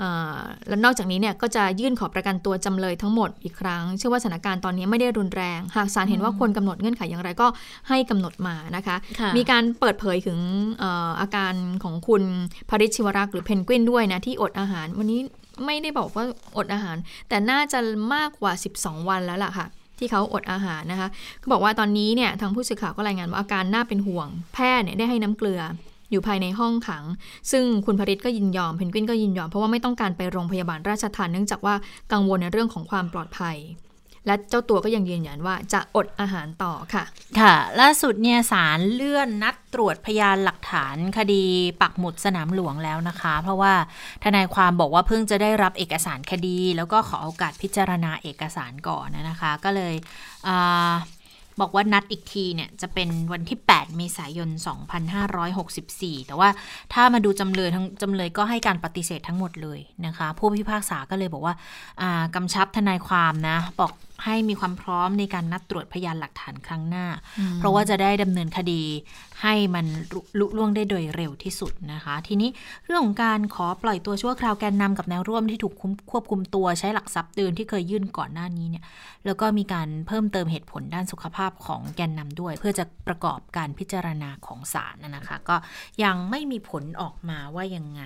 [0.00, 0.36] เอ่อ
[0.68, 7.46] และนอกจากนี้เนี่ยก็จะยื่นขอประกันตัวจำเลยทั้งหมดอีกครั้ง เชื่อว่าสถานการณ์ตอนนี้ไม่ได้รุนแรง หากศาลเห็นว่าควรกำหนดเงื่อนไขอย่างไรก็
[7.88, 10.38] ให้กำหนดมานะคะค่ะมีการเปิดเผยถึง
[10.78, 12.22] เอ่ออาการของคุณ
[12.70, 15.20] ภริชชิวรักษ์หรือเพนกวินด้วยนะที่อดอาหาร วันนี้
[15.66, 16.24] ไม่ได้บอกว่า
[16.56, 16.96] อดอาหาร
[17.28, 17.78] แต่น่าจะ
[18.14, 19.66] มากกว่า 12 วันแล้วล่ะค่ะ
[19.98, 21.08] ที่เขาอดอาหารนะคะ
[21.42, 25.60] ก็บอกว่าตอนนี้เนี่ยทางผู้สื่อข่าวก็รายงานว่าอาการน่าเป็นห่วง แพทย์เนี่ยได้ให้น้ำเกลือ
[26.10, 27.04] อยู่ภายในห้องขัง
[27.52, 31.74] ซึ่งคุณพริตก็ยินยอม เพนกวินก็ยินยอม เพราะว่าไม่ต้องการไปโรงพยาบาลราชทันเนื่องจากว่า
[32.12, 33.56] กังวลในเรื่องของความปลอดภัย
[34.28, 37.04] และเจ้าตัวก็ยังยืนยันว่าจะอดอาหารต่อค่ะ
[37.40, 41.44] ค่ะ ล่าสุดเนี่ยศาลเลื่อนนัดตรวจพยานหลักฐานคดี
[41.82, 43.72] ปักหมุดสนามหลวงแล้วนะคะ เพราะว่า
[44.24, 49.94] ทนายความบอกว่าเพิ่งจะได้รับเอกสารคดี แล้วก็ขอโอกาสพิจารณาเอกสารก่อนนะคะ ก็เลย
[51.62, 54.48] บอกว่านัดอีกทีเนี่ยจะเป็นวันที่ 8 เมษายน
[55.38, 56.48] 2564 แต่ว่า
[56.92, 61.54] ถ้ามาดูจำเลยทั้งจำเลยก็ให้การปฏิเสธทั้งหมดเลยนะคะ ผู้พิพากษาก็เลยบอกว่า
[62.34, 63.92] กำชับทนายความนะ บอก
[64.24, 67.06] ให้มีความพร้อมในการนัดตรวจพยานหลักฐานครั้งหน้า
[67.58, 68.82] เพราะว่าจะได้ดำเนินคดี
[69.42, 72.50] ให้มันลุลุล่วงได้โดยเร็วที่สุดนะคะ ทีนี้
[72.84, 78.84] เรื่องของการขอปล่อยตัวชั่วคราวแกนนำกับแนวร่วมที่ถูกคุมควบคุมตัวใช้หลักทรัพย์เดินที่เคยยื่นก่อนหน้านี้เนี่ย
[79.26, 85.56] แล้วก็มีการเพิ่มเติมเหตุผลด้านสุขภาพของแกนนำด้วย เพื่อจะประกอบการพิจารณาของศาลนะนะคะ ก็
[86.04, 88.02] ยังไม่มีผลออกมาว่ายังไง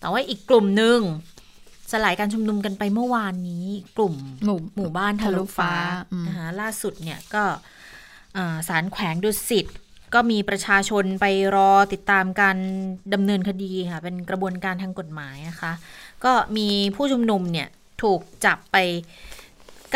[0.00, 1.00] แต่ว่าอีกกลุ่มหนึ่ง
[1.92, 3.66] สลายการชุมนุมกันไปเมื่อวานนี้
[3.96, 4.14] กลุ่ม
[4.44, 5.72] หมู่หมู่บ้านทะลุฟ้า
[6.12, 7.44] อืมนะคะล่าสุดเนี่ยก็
[8.36, 9.66] อ่าศาลแขวงดุสิต
[10.14, 12.56] ก็มีประชาชนไปรอติดตามการ
[13.14, 15.72] ดำเนินคดีค่ะ เป็นกระบวนการทางกฎหมายนะคะ
[16.24, 17.68] ก็มีผู้ชุมนุมเนี่ย
[18.02, 18.76] ถูกจับไป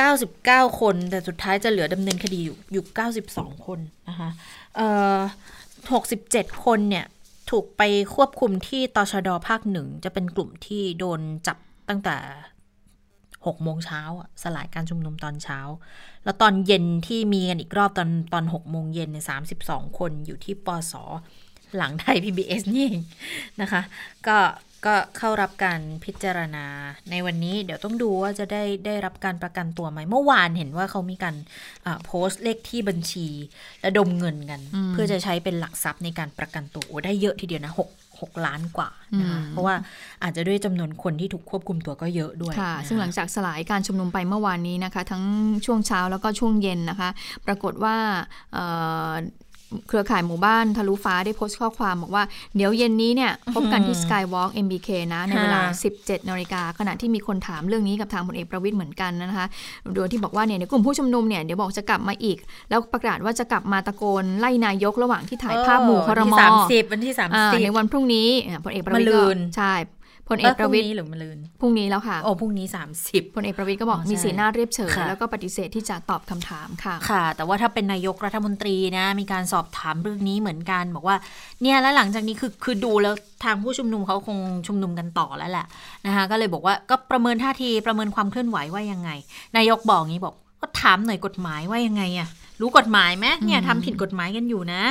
[0.00, 2.84] 99 คน แต่สุดท้ายจะเหลือดำเนินคดีอยู่อยู่
[3.24, 3.78] 92 คน
[4.08, 4.30] นะคะ
[4.76, 5.18] เอ่อ
[6.10, 7.06] 67 คนเนี่ย
[7.50, 7.82] ถูกไป
[8.14, 11.58] ควบคุมที่ตชดภาคหนึ่ง จะเป็นกลุ่มที่โดนจับ
[11.88, 12.16] ตั้งแต่
[13.46, 15.58] 6โมงเช้าอะสลายการชุมนุมตอนเช้า
[16.24, 19.24] แล้วตอนเย็นที่มีกันอีกรอบตอนตอน6โมงเย็นเนี่ย
[19.60, 20.94] 32คนอยู่ที่ปส
[21.76, 23.00] หลังไทย PBS นี่เอง
[23.60, 23.82] นะคะ
[24.26, 24.38] ก็
[24.88, 26.66] ก็เข้ารับการพิจารณา
[27.10, 31.36] ในวันนี้เดี๋ยวต้องดูว่าจะได้ได้รับการประกันตัวไหม เมื่อวานเห็นว่าเขามีการ
[31.86, 33.28] อ่าโพสต์เลขที่บัญชี
[33.80, 37.88] และดมเงินกันอืมเพื่อจะใช้เป็นหลักทรัพย์ในการประกันตัวโอ้ได้เยอะทีเดียวนะหก
[38.22, 39.74] หกล้านกว่านะคะอืมเพราะว่า
[40.22, 45.24] อาจจะด้วยจำนวนคนที่ถูกควบคุมตัวก็เยอะด้วยค่ะนะคะซึ่งหลังจากสลายการชุมนุมไปเมื่อวานนี้นะคะ ทั้ง
[45.66, 47.10] ช่วงเช้าแล้วก็ช่วงเย็นนะคะ
[47.46, 47.96] ปรากฏว่า
[49.72, 52.24] เอ่อเครือข่ายหมู่บ้านทะลุฟ้าได้โพสต์ข้อความบอกว่า
[52.56, 55.60] เดี๋ยวเย็นนี้เนี่ยพบกันที่ Skywalk MBK นะ ในเวลา
[55.96, 59.46] 17นาฬิกาขณะที่มีคนถามเรื่องนี้กับทางพลเอกประวิทย์เหมือนกันนะคะ
[59.94, 62.38] โดยที่บอกว่าเนี่ยในกลุ่มผู้ชุมนุมเนี่ยเดี๋ยวบอกจะกลับมาอีก
[62.70, 69.72] แล้วประกาศว่าจะกลับมาตะโกนไล่นายกระหว่างที่ถ่ายภาพหมู่ครมวันที่สามสิบวันที่สามอ่าสิบในวันพรุ่งนี้อ่าพลเอกประวิตยมะรืก็นใช่
[70.28, 81.16] พลเอเอกอประวิตยพรุ่งนี้หรือมะรืนพรุ่งนี้แล้วค่ะ โอ้พรุ่งนี้สามสิบพลเอกประวิตยก็บอกอ๋อใช่มีสีหน้าเรียบเฉยค่ะแล้วก็ปฏิเสธที่จะตอบคำถามค่ะ ค่ะ แต่ว่าถ้าเป็นนายกรัฐมนตรีนะ มีการสอบถามเรื่องนี้เหมือนกันบอกว่า
[81.62, 83.14] เนี่ยแล้วหลังจากนี้คือคือดูแล้ว
[83.44, 85.66] ทางผู้ชุมนุมเขาคงชุมนุมกันต่อแล้วแหละ
[86.06, 89.10] นะคะก็เลยบอกว่าก็ประเมินท่าทีประเมินความเคลื่อนไหวว่ายังไง
[89.56, 92.28] นายกบอกงี้บอกก็ถามหน่อยกฎหมายว่ายังไงอะ
[92.62, 94.82] รู้กฎหมายไหมเนี่ยอืมทำผิดกฎหมายกันอยู่นะ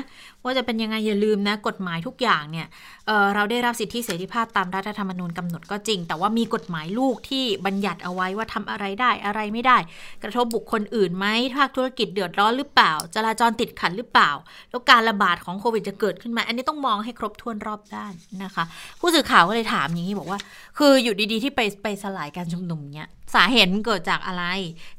[0.43, 2.67] ว่าจะเป็นยังไงอย่าลืมนะ กฎหมายทุกอย่างเนี่ย
[3.07, 9.77] เอ่อเราได้รับสิทธิเสรีภาพตามรัฐธรรมนูญกำหนดก็จริง แต่ว่ามีกฎหมายลูกที่บัญญัติเอาไว้ว่าทำอะไรได้อะไรไม่ได้
[10.23, 14.31] กระทบบุคคลอื่นไหมภาคธุรกิจเดือดร้อนหรือเปล่า จราจรติดขัดหรือเปล่า
[14.69, 18.13] แล้วการระบาดของโควิดจะเกิดขึ้นไหมอันนี้ต้องมองให้ครบถ้วนรอบด้าน
[18.43, 18.63] นะคะ
[18.99, 20.39] ผู้สื่อข่าวก็เลยถามอย่างนี้บอกว่า
[20.77, 24.43] คืออยู่ดีๆ ที่ไปไปสลายการชุมนุมเนี่ยสาเหตุมันเกิดจากอะไร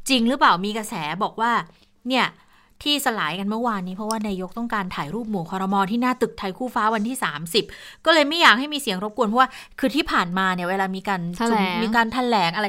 [0.08, 1.52] จริงหรือเปล่ามีกระแสบอกว่า
[2.08, 2.26] เนี่ย
[2.83, 7.16] ที่สลายกันเมื่อวานนี้เพราะว่านายกต้องการถ่ายรูปหมู่คอรมอที่หน้าตึกไทยคู่ฟ้าวันที่
[7.61, 12.66] 30 ก็เลยไม่อยากให้มีเสียงรบกวนเพราะว่าคือที่ผ่านมาเนี่ยเวลามีการแถลงมีการแถลงอะไร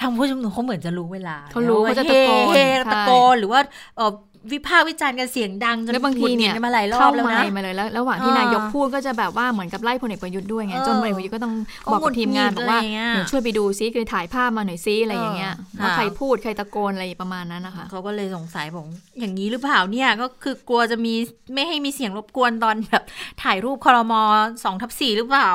[0.00, 3.60] ทางผู้ชุมนุมเขาเหมือนจะรู้เวลาเขารู้ว่เขาจะตะโกนเฮ้ใช่ตะโกนหรือว่า
[3.96, 4.10] เอ่อ
[4.52, 18.84] วิพากษ์วิจารณ์กันเสียงดังจนแล้วบางทีเนี่ยหงุดหงิดกันมาหลายรอเข้าบแล้วไมนะค์มาเลยแล้วระหว่างที่อ่านนายกพูดก็จะแบบว่าเหมือนกับไล่พลเอกประยุทธ์ด้วยไงเออจนพลเอกประยุทธ์ก็ต้องก็บอกกับทีมงานหงุบดอกหงิดว่าอะไรอย่างเงี้ยเดี๋ยวช่วยไปดูซิคือถ่ายภาพมาหน่อยซิอะไรอย่างเงี้ยเออว่าค่ะใครพูดใครตะโกนอะไรประมาณนั้นนะคะเขาก็เลยสงสัยบอก
[19.20, 21.14] อย่างนี้หรือเปล่าเนี่ยก็คือกลัวจะมี
[21.54, 23.04] ไม่ให้มีเสียงรบกวนตอนแบบ
[23.42, 24.22] ถ่ายรูปคอรมอ
[24.64, 25.50] สองทับสี่หรือเปล่า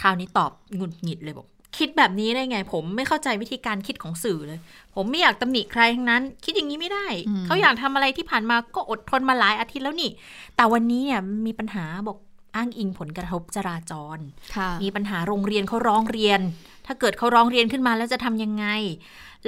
[0.00, 1.46] คราวนี้ตอบหงุดหงิดเลยบอก
[1.76, 4.60] คิดแบบนี้ได้ไง ผมไม่เข้าใจวิธีการคิดของสื่อเลย
[4.94, 10.10] ผมไม่อยากตำหนิใครทั้งนั้น คิดอย่างนี้ไม่ได้อืมเขาอยากทำอะไรที่ผ่านมาก็อดทนมาหลายอาทิตย์แล้วนี่
[10.56, 12.18] แต่วันนี้เนี่ยมีปัญหาบอก
[12.56, 14.18] อ้างอิงผลกระทบจราจร
[14.56, 16.40] ค่ะมีปัญหาโรงเรียนเขาร้องเรียน
[16.86, 18.66] ถ้าเกิดเขาร้องเรียนขึ้นมาแล้วจะทำยังไง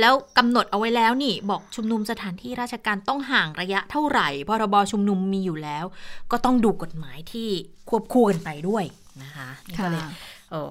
[0.01, 5.85] แล้วกำหนดเอาไว้แล้วนี่ บอกชุมนุมสถานที่ราชการต้องห่างระยะเท่าไหร่พรบชุมนุมมีอยู่แล้ว
[6.31, 7.49] ก็ต้องดูกฎหมายที่
[7.89, 8.85] ควบคู่กันไปด้วย
[9.23, 10.13] นะคะนี่ก็เลยค่ะ
[10.55, 10.65] โอ้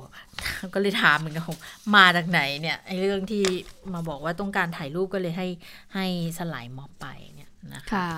[0.74, 1.44] ก็เลยถามเหมือนกัน
[1.96, 3.44] มาจากไหนเนี่ยไอ้เรื่องที่
[3.94, 5.48] มาบอกว่าต้องการถ่ายรูปก็เลยให้
[5.96, 6.06] ให้
[6.38, 8.10] สลายม็อบไปเนี่ยนะคะค่ะ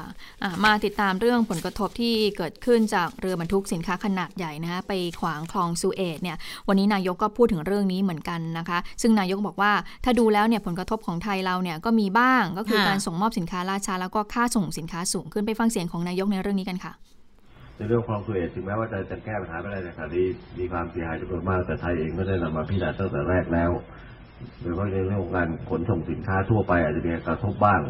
[0.43, 6.37] อะมาติดตามเรื่องผลกระทบที่เกิดขึ้นจากเรือบรรทุกสินค้าขนาดใหญ่นะคะไปขวางคลองซูเอตเนี่ย
[6.67, 9.71] วันนี้นายกก็พูดถึงเรื่องนี้เหมือนกันนะคะ ซึ่งนายกบอกว่า
[10.03, 16.93] ถ้าดูแล้วเนี่ยผลกระทบของไทยเราเนี่ยก็มีบ้างก็คือค่ะการส่งมอบสินค้าล่าช้าแล้วก็ค่าส่งสินค้าสูงขึ้นไปฟังเสียงของนายกในเรื่องนี้กันค่ะ
[17.75, 20.25] ในเรื่องคลองสุเอตถึงแม้ว่าจะจะแก้ปัญหาไม่ได้ในขณะนี้
[20.59, 23.71] มีความเสียหายจำนวนมากแต่ไทยเองก็ได้นำมาพิจารณาตั้งแต่แรกแล้ว
[24.59, 27.81] โดยเฉพาะในเรื่องของการขนส่งสินค้าทั่วไป อาจจะมีการกระทบบ้าง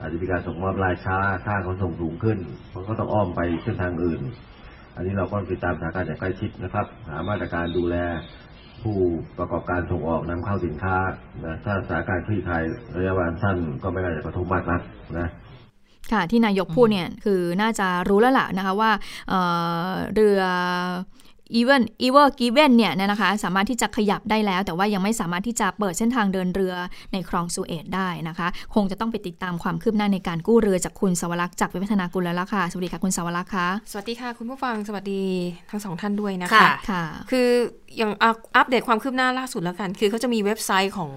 [0.00, 2.38] อาจจะมีการส่งมอบรายช้าค่าขนส่งสูงขึ้น
[2.74, 4.20] มันก็ต้องอ้อมไปเส้นทางอื่น
[4.96, 7.96] อันนี้เราก็ติดตามสถานการณ์อย่างใกล้ชิดนะครับ หามาตรการดูแล
[8.82, 8.96] ผู้
[9.38, 10.96] ประกอบการส่งออกนำเข้าสินค้า
[11.44, 12.62] นะถ้าสถานการณ์คลี่คลาย
[12.96, 14.80] ระยะเวลาสั้นก็ไม่น่าจะกระทบมากนัก
[15.18, 15.28] นะ
[16.12, 18.90] ค่ะที่นายกพูดเนี่ยคือน่าจะรู้แล้วล่ะนะคะว่า
[19.28, 19.40] เอ่
[19.88, 26.74] อเรือเอเวอร์ เอเวอร์กิฟเวนเนี่ยนะคะสามารถที่จะขยับได้แล้ว แต่ว่ายังไม่สามารถที่จะเปิดเส้นทางเดินเรือ
[27.12, 35.22] ในคลองสุเอตได้นะคะ คงจะต้องไปติดตามความคืบหน้าในการกู้เรือจากคุณสวรักษ์จากวิวัฒนากุลแล้วล่ะค่ะ สวัสดีค่ะคุณสวรักษ์คะสวัสดีค่ะคุณผู้ฟังสวัสดี
[35.70, 37.48] ทั้งสองท่านด้วยนะคะค่ะค่ะคือ
[37.98, 41.12] อย่างอัปอัปเดตความคืบหน้าล่าสุดแล้วกัน คือเขาจะมีเว็บไซต์ของ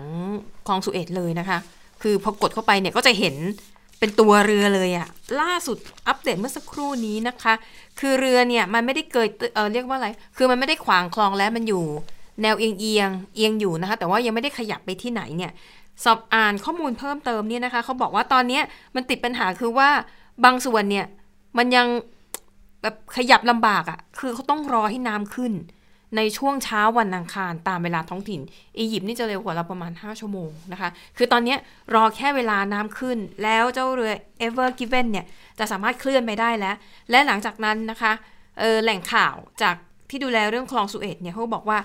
[0.68, 1.58] คลองสุเอตเลยนะคะ
[2.04, 3.36] คือพอกดเข้าไปเนี่ยก็จะเห็น
[4.00, 5.08] เป็นตัวเรือเลยอะ
[5.42, 5.78] ล่าสุด
[6.08, 7.54] อัปเดตเมื่อสักครู่นี้นะคะ
[8.00, 11.84] คือเรือเนี่ยมันไม่ได้เกยเออเรียกว่าอะไร คือมันไม่ได้ขวางคลองแล้วมันอยู่
[12.42, 15.52] แนวเอียงเอียงเอียงอยู่นะคะ แต่ว่ายังไม่ได้ขยับไปที่ไหนเนี่ย
[16.04, 18.60] สอบอ่านข้อมูลเพิ่มเติมเนี่ยนะคะเขาบอกว่าตอนนี้
[18.96, 19.90] มันติดปัญหาคือว่า
[20.46, 21.06] บางส่วนเนี่ย
[21.58, 21.88] มันยัง
[22.82, 25.54] แบบขยับลำบากอะ่ะ คือเขาต้องรอให้น้ำขึ้น
[26.16, 28.42] ในช่วงเช้าวันอังคารตามเวลาท้องถิ่น
[28.78, 31.56] อียิปต์นี่จะเร็วกว่าเราประมาณ 5 ชั่วโมงนะคะ คือตอนนี้
[31.94, 34.14] รอแค่เวลาน้ำขึ้น แล้วเจ้าเรือ
[34.46, 35.26] Ever Given เนี่ย
[35.60, 36.76] จะสามารถเคลื่อนไปได้แล้ว
[37.12, 38.12] และหลังจากนั้นนะคะ
[38.62, 39.76] ออแหล่งข่าวจาก
[40.10, 41.80] ที่ดูแลเรื่องคลองสุเอตเนี่ยเขาบอกว่า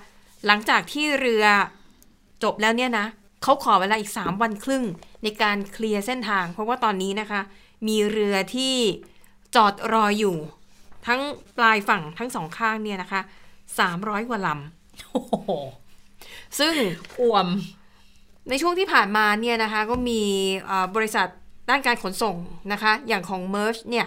[0.47, 1.45] หลังจากที่เรือ
[2.43, 3.07] จบแล้วเนี่ยนะ
[3.43, 4.85] เขาขอเวลาอีก 3 วันครึ่ง
[5.23, 7.41] ในการเคลียร์เส้นทาง เพราะว่าตอนนี้นะคะ
[7.89, 8.75] มีเรือที่
[9.57, 10.37] จอดรออยู่
[11.07, 11.21] ทั้ง
[11.59, 13.21] ปลายฝั่งทั้งสองข้างเนี่ยนะคะ
[13.81, 14.49] 300 กว่าล
[15.11, 16.75] โอ้โหำซึ่ง
[17.21, 17.47] อ่วม
[18.49, 20.21] ในช่วงที่ผ่านมาเนี่ยนะคะก็มี
[20.67, 21.29] เอ่อบริษัท
[21.71, 22.37] ด้านการขนส่ง
[22.73, 24.07] นะคะ อย่างของ Merch เนี่ย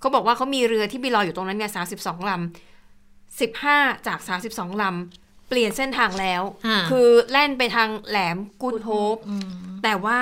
[0.00, 4.18] เขาบอกว่าเขามีเรือที่ไปรออยู่ตรงนั้นเนี่ย32ลำ15จาก
[4.50, 9.16] 32ลำเปลี่ยนเส้นทางแล้วอ่าคือแล่นไปทางแหลมกูดโฮป
[9.84, 10.20] แต่ว่า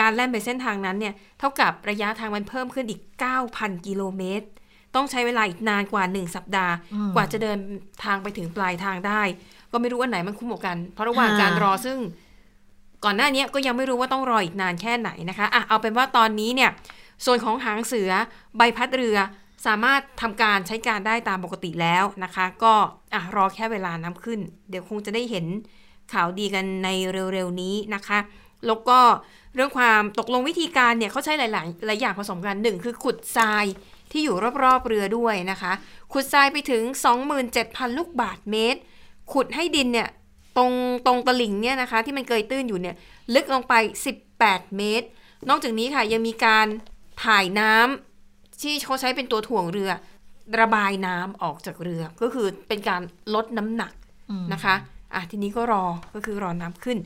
[0.00, 3.00] การแล่นไปเส้นทางนั้นเนี่ย เท่ากับระยะทางมันเพิ่มขึ้นอีก
[3.44, 4.46] 9,000 กิโลเมตร
[4.98, 6.74] ต้องใช้เวลาอีกนานกว่า 1 สัปดาห์
[7.14, 7.58] กว่าจะเดิน
[8.04, 9.22] ทางไปถึงปลายทางได้
[9.72, 11.98] ก็ไม่รู้อันไหนมันคุ้มกว่ากัน เพราะระหว่างอ่าการรอซึ่ง
[13.04, 16.70] ก่อนหน้านี้ก็ยังไม่รู้ว่าต้องรออีกนานแค่ไหนนะคะอะเอาเป็นว่าตอนนี้เนี่ย
[17.26, 18.10] ส่วนของหางเสือ
[18.56, 19.16] ใบพัดเรือ
[19.66, 22.74] สามารถทำการใช้การได้ตามปกติแล้วนะคะ ก็
[23.14, 24.40] อะรอแค่เวลาน้ำขึ้น
[24.70, 25.46] เดี๋ยวคงจะได้เห็น
[26.12, 26.88] ข่าวดีกันใน
[27.32, 28.18] เร็วๆนี้นะคะ
[28.66, 28.98] แล้วก็
[29.54, 33.64] เรื่องความตกลงวิธีการเนี่ยเขาใช้หลายๆหลายอย่างผสมกันหนึ่งคือขุดทราย
[34.12, 35.72] ที่อยู่รอบๆเรือด้วยนะคะ
[36.12, 36.82] ขุดทรายไปถึง
[37.40, 38.80] 27,000 ลูกบาทเมตร
[39.32, 40.08] ขุดให้ดินเนี่ย
[40.56, 40.72] ตรง
[41.06, 42.96] ตรงตลิ่งเนี่ยนะคะที่มันเกยตื้นอยู่เนี่ย
[43.34, 43.74] ลึกลงไป
[44.24, 45.06] 18 เมตร
[45.48, 46.66] นอกจากนี้ค่ะยังมีการ
[47.24, 49.90] ถ่ายน้ำที่เขาใช้เป็นตัวถ่วงเรือ
[50.60, 53.02] ระบายน้ำออกจากเรือ ก็คือเป็นการ
[53.34, 53.92] ลดน้ำหนัก
[54.52, 54.74] นะคะ
[55.14, 55.84] อะทีนี้ก็รอ
[56.14, 56.98] ก็คือรอน้ำขึ้น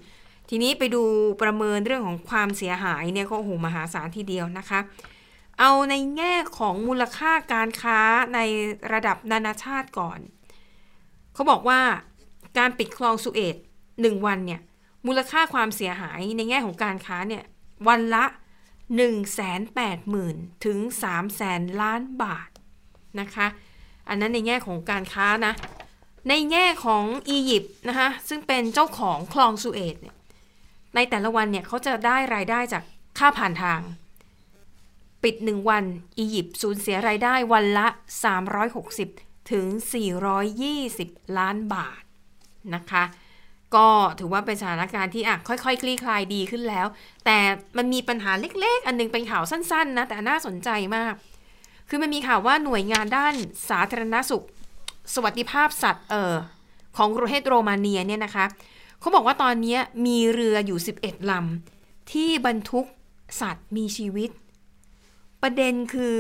[0.50, 1.02] ทีนี้ไปดู
[1.42, 4.80] ประเมินเรื่องของความเสียหายเนี่ยก็โอ้โหมหาศาลทีเดียวนะคะ
[5.64, 8.00] เอาในแง่ของมูลค่าการค้า
[8.34, 8.38] ใน
[8.92, 10.18] ระดับนานาชาติก่อน
[11.34, 11.80] เขาบอกว่า
[12.58, 13.56] การปิดคลองสุเอต
[14.00, 14.60] หนึ่งวันเนี่ย
[15.06, 17.44] มูลค่าความเสียหายในแง่ของการค้าเนี่ย
[17.88, 18.24] วันละ
[18.74, 19.12] 1 8 0 0
[20.14, 22.50] 0 0 ถึง 3 0 0แสนล้านบาท
[23.20, 23.46] นะคะ
[24.08, 25.54] อันนั้นในแง่ของการค้านะ
[26.28, 30.16] ในแง่ของอียิปต์นะคะซึ่งเป็นเจ้าของคลองสุเอตเนี่ย
[30.94, 32.82] ในแต่ละวันเนี่ยเขาจะได้รายได้จาก
[33.18, 33.80] ค่าผ่านทาง
[35.24, 35.84] ปิดหนึ่งวัน
[36.18, 37.86] อียิปต์สูญเสียรายได้วันละ
[38.68, 39.66] 360 ถึง
[40.52, 42.02] 420 ล้านบาท
[42.74, 43.04] นะคะ
[43.74, 46.86] ก็ถือว่าเป็นสถานการณ์ที่อะค่อยๆคคลี่คลายดีขึ้นแล้ว
[47.24, 47.38] แต่
[47.76, 51.14] มันมีปัญหาเล็กๆ อันหนึงเป็นข่าวสั้นๆนะ แต่น่าสนใจมาก
[51.88, 53.34] คือมันมีข่าวว่าหน่วยงานด้าน
[53.70, 54.44] สาธารณสุข
[55.14, 56.34] สวัสดิภาพสัตว์เออ
[56.96, 58.44] ของประเทศโรมาเนียเนี่ยนะคะ
[59.00, 62.86] เขาบอกว่าตอนนี้มีเรืออยู่ 11ลำที่บรรทุก
[63.40, 64.30] สัตว์มีชีวิต
[65.42, 66.18] ประเด็นคือ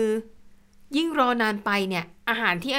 [0.96, 2.72] ยิ่งรอนานไปเนี่ย อาหารที่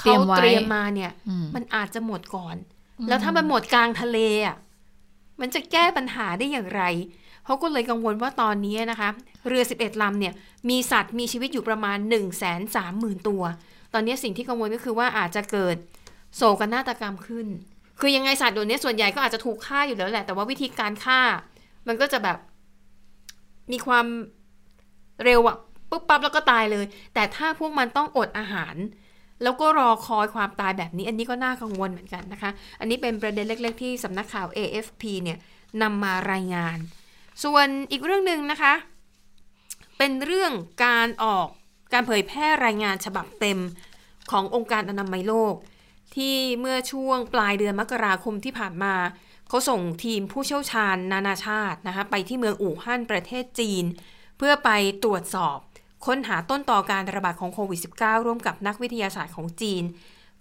[0.00, 2.56] เขาเตรียมไว้เตรียมมาเนี่ยอืมมันอาจจะหมดก่อน
[3.08, 4.56] แล้วถ้ามันหมดกลางทะเลอะ
[5.40, 6.82] มันจะแก้ปัญหาได้อย่างไร
[7.44, 9.08] เขาก็เลยกังวลว่าตอนนี้นะคะ
[9.48, 10.34] เรือ 11ลำเนี่ย
[10.70, 13.42] มีสัตว์มีชีวิตอยู่ประมาณ 1 3 0 0 0 0 ตัว
[13.94, 15.76] ตอนนี้สิ่งที่กังวลก็คือว่าอาจจะเกิด
[16.36, 17.46] โศกนาฏกรรมขึ้น
[18.00, 21.20] คือยังไงสัตว์ตัวนี้ส่วนใหญ่ก็อาจจะถูกฆ่าอยู่แล้วแหละ แต่ว่าวิธีการฆ่า
[21.86, 22.38] มันก็จะแบบ
[23.72, 24.06] มีความ
[25.24, 25.56] เร็วอะ
[25.90, 26.84] ปุ๊บปั๊บแล้วก็ตายเลย
[27.14, 28.76] แต่ถ้าพวกมันต้องอดอาหาร
[29.42, 35.38] แล้วก็รอคอยความตายแบบนี้ อันนี้ก็น่ากังวลเหมือนกันนะคะ อันนี้เป็นประเด็นเล็ก ๆ ที่สำนักข่าว AFP เนี่ย
[35.82, 36.78] นำมารายงาน
[37.44, 38.74] ส่วนอีกเรื่องหนึ่งนะคะ
[39.98, 40.52] เป็นเรื่อง
[40.84, 41.46] การออก
[41.92, 43.58] การเผยแพร่รายงานฉบับเต็ม
[44.30, 45.54] ขององค์การอนามัยโลก
[46.14, 48.94] ที่เมื่อช่วงปลายเดือนมกราคมที่ผ่านมา
[49.48, 53.84] เขาส่งทีมผู้เชี่ยวชาญนานาชาตินะคะไปที่เมืองอู่ฮั่นประเทศจีน
[54.38, 54.70] เพื่อไป
[55.04, 55.58] ตรวจสอบ
[56.06, 59.82] ค้นหาต้นต่อการระบาดของโควิด -19 ร่วมกับนักวิทยาศาสตร์ของจีน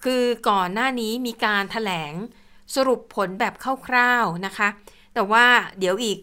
[0.03, 2.13] คือก่อนหน้านี้มีการถแถลง
[2.75, 3.53] สรุปผลแบบ
[3.87, 4.67] คร่าวๆนะคะ
[5.13, 5.45] แต่ว่า
[5.79, 6.17] เดี๋ยวอีก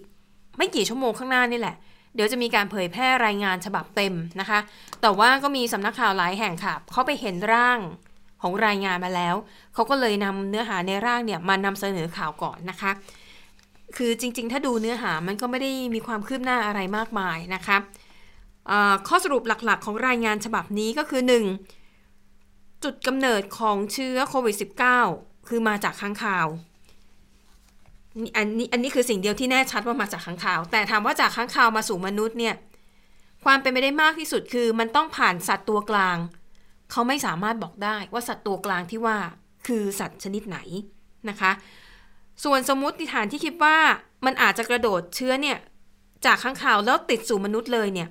[0.58, 1.76] ไม่กี่ชั่วโมงข้างหน้านี่แหละ
[2.14, 4.58] เดี๋ยวจะมีการเผยแพร่รายงานฉบับเต็มนะคะ
[5.00, 7.78] แต่ว่าก็มีสำนักข่าวหลายแห่งค่ะเขาไปเห็นร่าง
[8.42, 9.34] ของรายงานมาแล้ว
[9.74, 12.90] เขาก็เลยนำเนื้อหาในร่างเนี่ยมานำเสนอข่าวก่อนนะคะ
[13.96, 17.76] คือจริงๆ ถ้าดูเนื้อหามันก็ไม่ได้มีความคืบหน้าอะไรมากมายนะคะ
[19.08, 21.22] ข้อสรุปหลักๆ ของรายงานฉบับนี้ก็คือ
[22.02, 22.84] 1.
[22.84, 24.56] จุดกำเนิดของเชื้อโควิด
[25.02, 26.46] -19 คือมาจากค้างคาว
[28.36, 32.54] อันนี้อันนี้คือสิ่งเดียวที่แน่ชัดว่ามาจากค้างคาว แต่ถามว่าจากค้างคาวมาสู่มนุษย์เนี่ย
[33.44, 36.16] ความเป็นไปได้มากที่สุดคือมันต้องผ่านสัตว์ตัวกลาง
[36.90, 39.16] เขาไม่สามารถบอกได้ว่าสัตว์ตัวกลางที่ว่า
[39.66, 40.58] คือสัตว์ชนิดไหน
[41.28, 41.52] นะคะ
[42.44, 43.76] ส่วนสมมติฐานที่คิดว่า
[44.24, 45.58] มันอาจจะกระโดดเชื้อเนี่ย
[46.24, 48.08] จากค้างคาวแล้วติดสู่มนุษย์เลยเนี่ย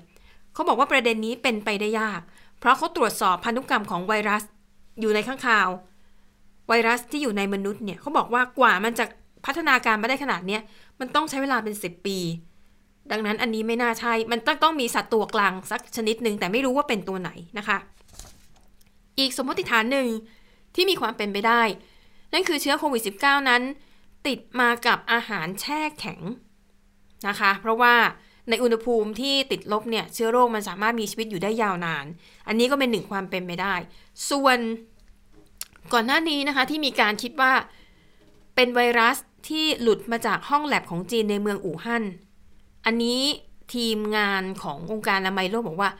[0.54, 2.20] เขาบอกว่าประเด็นนี้เป็นไปได้ยาก
[2.58, 4.42] เพราะเขาตรวจสอบพันธุกรรมของไวรัส
[5.00, 5.68] อยู่ในข้างคาว
[6.68, 9.04] ไวรัสที่อยู่ในมนุษย์เนี่ยเขาบอกว่ากว่ามันจะ
[9.46, 10.58] พัฒนาการมาได้ขนาดนี้
[11.00, 12.18] มันต้องใช้เวลาเป็น 10 ปี
[13.10, 17.78] ดังนั้นอันนี้ไม่น่าใช่ มันต้องต้องมีสัตว์ตัวกลางสักชนิดหนึ่งแต่ไม่รู้ว่าเป็นตัวไหนนะคะ
[19.18, 20.08] อีกสมมติฐานหนึ่ง
[20.74, 21.62] ที่มีความเป็นไปได้
[22.32, 23.62] นั่นคือเชื้อโควิด -19 นั้น
[24.26, 26.20] ติดมากับอาหารแช่แข็ง
[27.28, 27.94] นะคะ เพราะว่า
[28.48, 32.04] ในอุณหภูมิที่ติดลบเนี่ยเชื้อโรคมันสามารถมีชีวิตอยู่ได้ยาวนาน
[32.48, 33.74] อันนี้ก็เป็นหนึ่งความเป็นไปได้
[34.30, 34.58] ส่วน
[35.92, 37.52] ก่อนหน้านี้นะคะที่มีการคิดว่า
[38.54, 39.16] เป็นไวรัส
[39.48, 42.04] ที่หลุดมาจากห้องแลบของจีนในเมืองอู่ฮั่น
[42.86, 43.20] อันนี้
[43.74, 45.90] ทีมงานขององค์การอนามัยโลกบอกว่า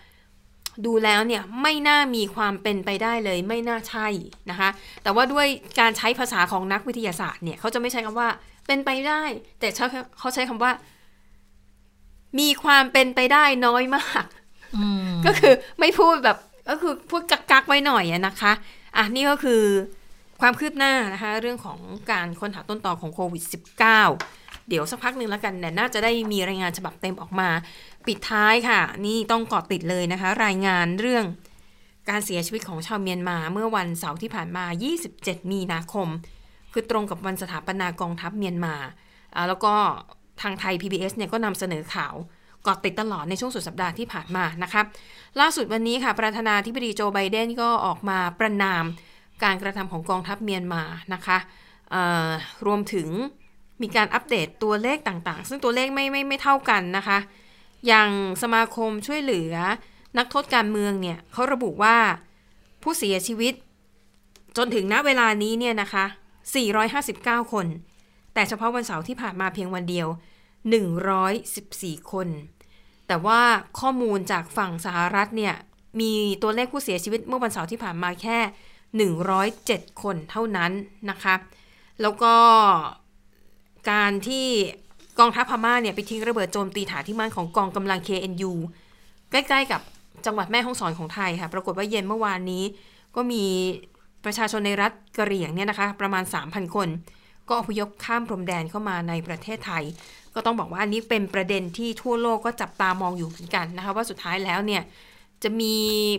[0.86, 4.07] ดูแล้วเนี่ยไม่น่ามีความเป็นไปได้เลย ไม่น่าใช่
[4.51, 4.68] นะคะ
[5.03, 5.47] แต่ว่าด้วย
[5.80, 8.28] การใช้ภาษาของนักวิทยาศาสตร์เนี่ยเขาจะไม่ใช้คำว่า
[8.66, 9.22] เป็นไปได้
[9.61, 9.68] แต่
[10.18, 10.72] เขาใช้คำว่า
[12.39, 14.24] มีความเป็นไปได้น้อยมาก
[15.26, 18.53] ก็คือไม่พูดแบบก็คือพูดกักๆไว้หน่อยนะคะ
[18.97, 19.62] อะนี่ก็คือ
[20.41, 21.78] ความคืบหน้านะคะ เรื่องของ
[22.12, 23.43] การค้นหาต้นตอของโควิด
[24.07, 27.49] -19 เดี๋ยวสักพักหนึ่งแล้วกันเนี่ยน่าจะได้มีรายงานฉบับเต็มออกมา
[28.07, 31.24] ปิดท้ายค่ะ นี่ต้องเกาะติดเลยนะคะ รายงานเรื่อง
[32.11, 34.64] การเสียชีวิตของชาวเมียนมาเมื่อวันเสาร์ที่ผ่านมา
[35.09, 36.09] 27 มีนาคม
[36.72, 38.74] คือตรงกับวันสถาปนากองทัพเมียนมา
[39.49, 39.74] แล้วก็
[40.43, 42.14] ทางไทย PBS เนี่ยก็นำเสนอข่าว
[42.66, 44.82] กอดติดตลอดในช่วงสุดสัปดาห์ที่ผ่านมานะคะ
[45.41, 48.85] ล่าสุดวันนี้ค่ะ ประธานาธิบดีโจไบเดนก็ออกมาประนาม
[49.45, 50.82] การกระทำของกองทัพเมียนมา
[51.14, 51.39] นะคะ
[52.66, 53.09] รวมถึง
[53.82, 57.18] มีการอัปเดตตัวเลขต่างๆ ซึ่งตัวเลขไม่ไม่ไม่เท่ากันนะคะ
[57.87, 58.11] อย่าง
[58.43, 59.55] สมาคมช่วยเหลือ
[60.18, 61.97] นักโทษการเมืองเนี่ยเขาระบุว่า
[62.82, 63.55] ผู้เสียชีวิต
[64.57, 66.05] จนถึงณเวลานี้เนี่ยนะคะ
[66.78, 67.66] 459 คน
[68.35, 70.09] แต่เฉพาะวันเสาร์ที่ผ่านมาเพียงวันเดียว
[71.49, 72.28] 114 คน
[73.09, 73.41] แต่ว่า
[73.80, 75.55] ข้อมูลจากฝั่งสหรัฐเนี่ย
[76.01, 76.12] มี
[76.43, 78.39] ตัวเลขผู้เสียชีวิตเมื่อวันเสาร์ที่ผ่านมาแค่
[79.41, 80.72] 107 คนเท่านั้น
[81.11, 81.35] นะคะ
[82.03, 82.35] แล้วก็
[83.91, 84.47] การที่
[85.18, 88.53] กองทัพพม่าเนี่ยไปทิ้งระเบิดโจมตีฐานที่มั่นของกองกำลัง KNU
[89.30, 89.80] ใกล้ๆกับ
[90.26, 92.64] จังหวัดแม่ฮ่องสอนของไทยค่ะ ปรากฏว่าเย็นเมื่อวานนี้
[93.16, 93.45] ก็มี
[94.24, 96.89] ประชาชนในรัฐกะเหรี่ยงเนี่ยนะคะ ประมาณ 3,000 คน
[97.49, 99.84] ก็อพยพข้ามพรมแดนเข้ามาในประเทศไทย
[100.34, 104.82] ก็ต้องบอกว่าอันนี้เป็นประเด็นที่ทั่วโลกก็จับตามองอยู่เหมือนกันนะคะว่าสุดท้ายแล้วเนี่ย
[105.42, 105.76] จะมี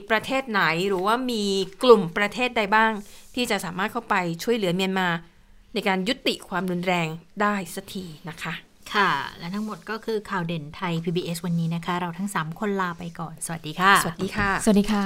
[0.09, 1.43] ประเทศไหนหรือว่ามี
[1.83, 2.91] กลุ่มประเทศใดบ้าง
[3.35, 5.07] ที่จะสามารถเข้าไปช่วยเหลือเมียนมา
[5.73, 7.07] ในการยุติความรุนแรง
[7.41, 8.53] ได้สักทีนะคะ
[8.93, 15.05] ค่ะ และทั้งหมดก็คือข่าวเด่นไทย PBS วันนี้นะคะ เราทั้ง 3 คนลาไปก่อน สวัสดีค่ะ สวัสดีค่ะ สวัสดีค่ะ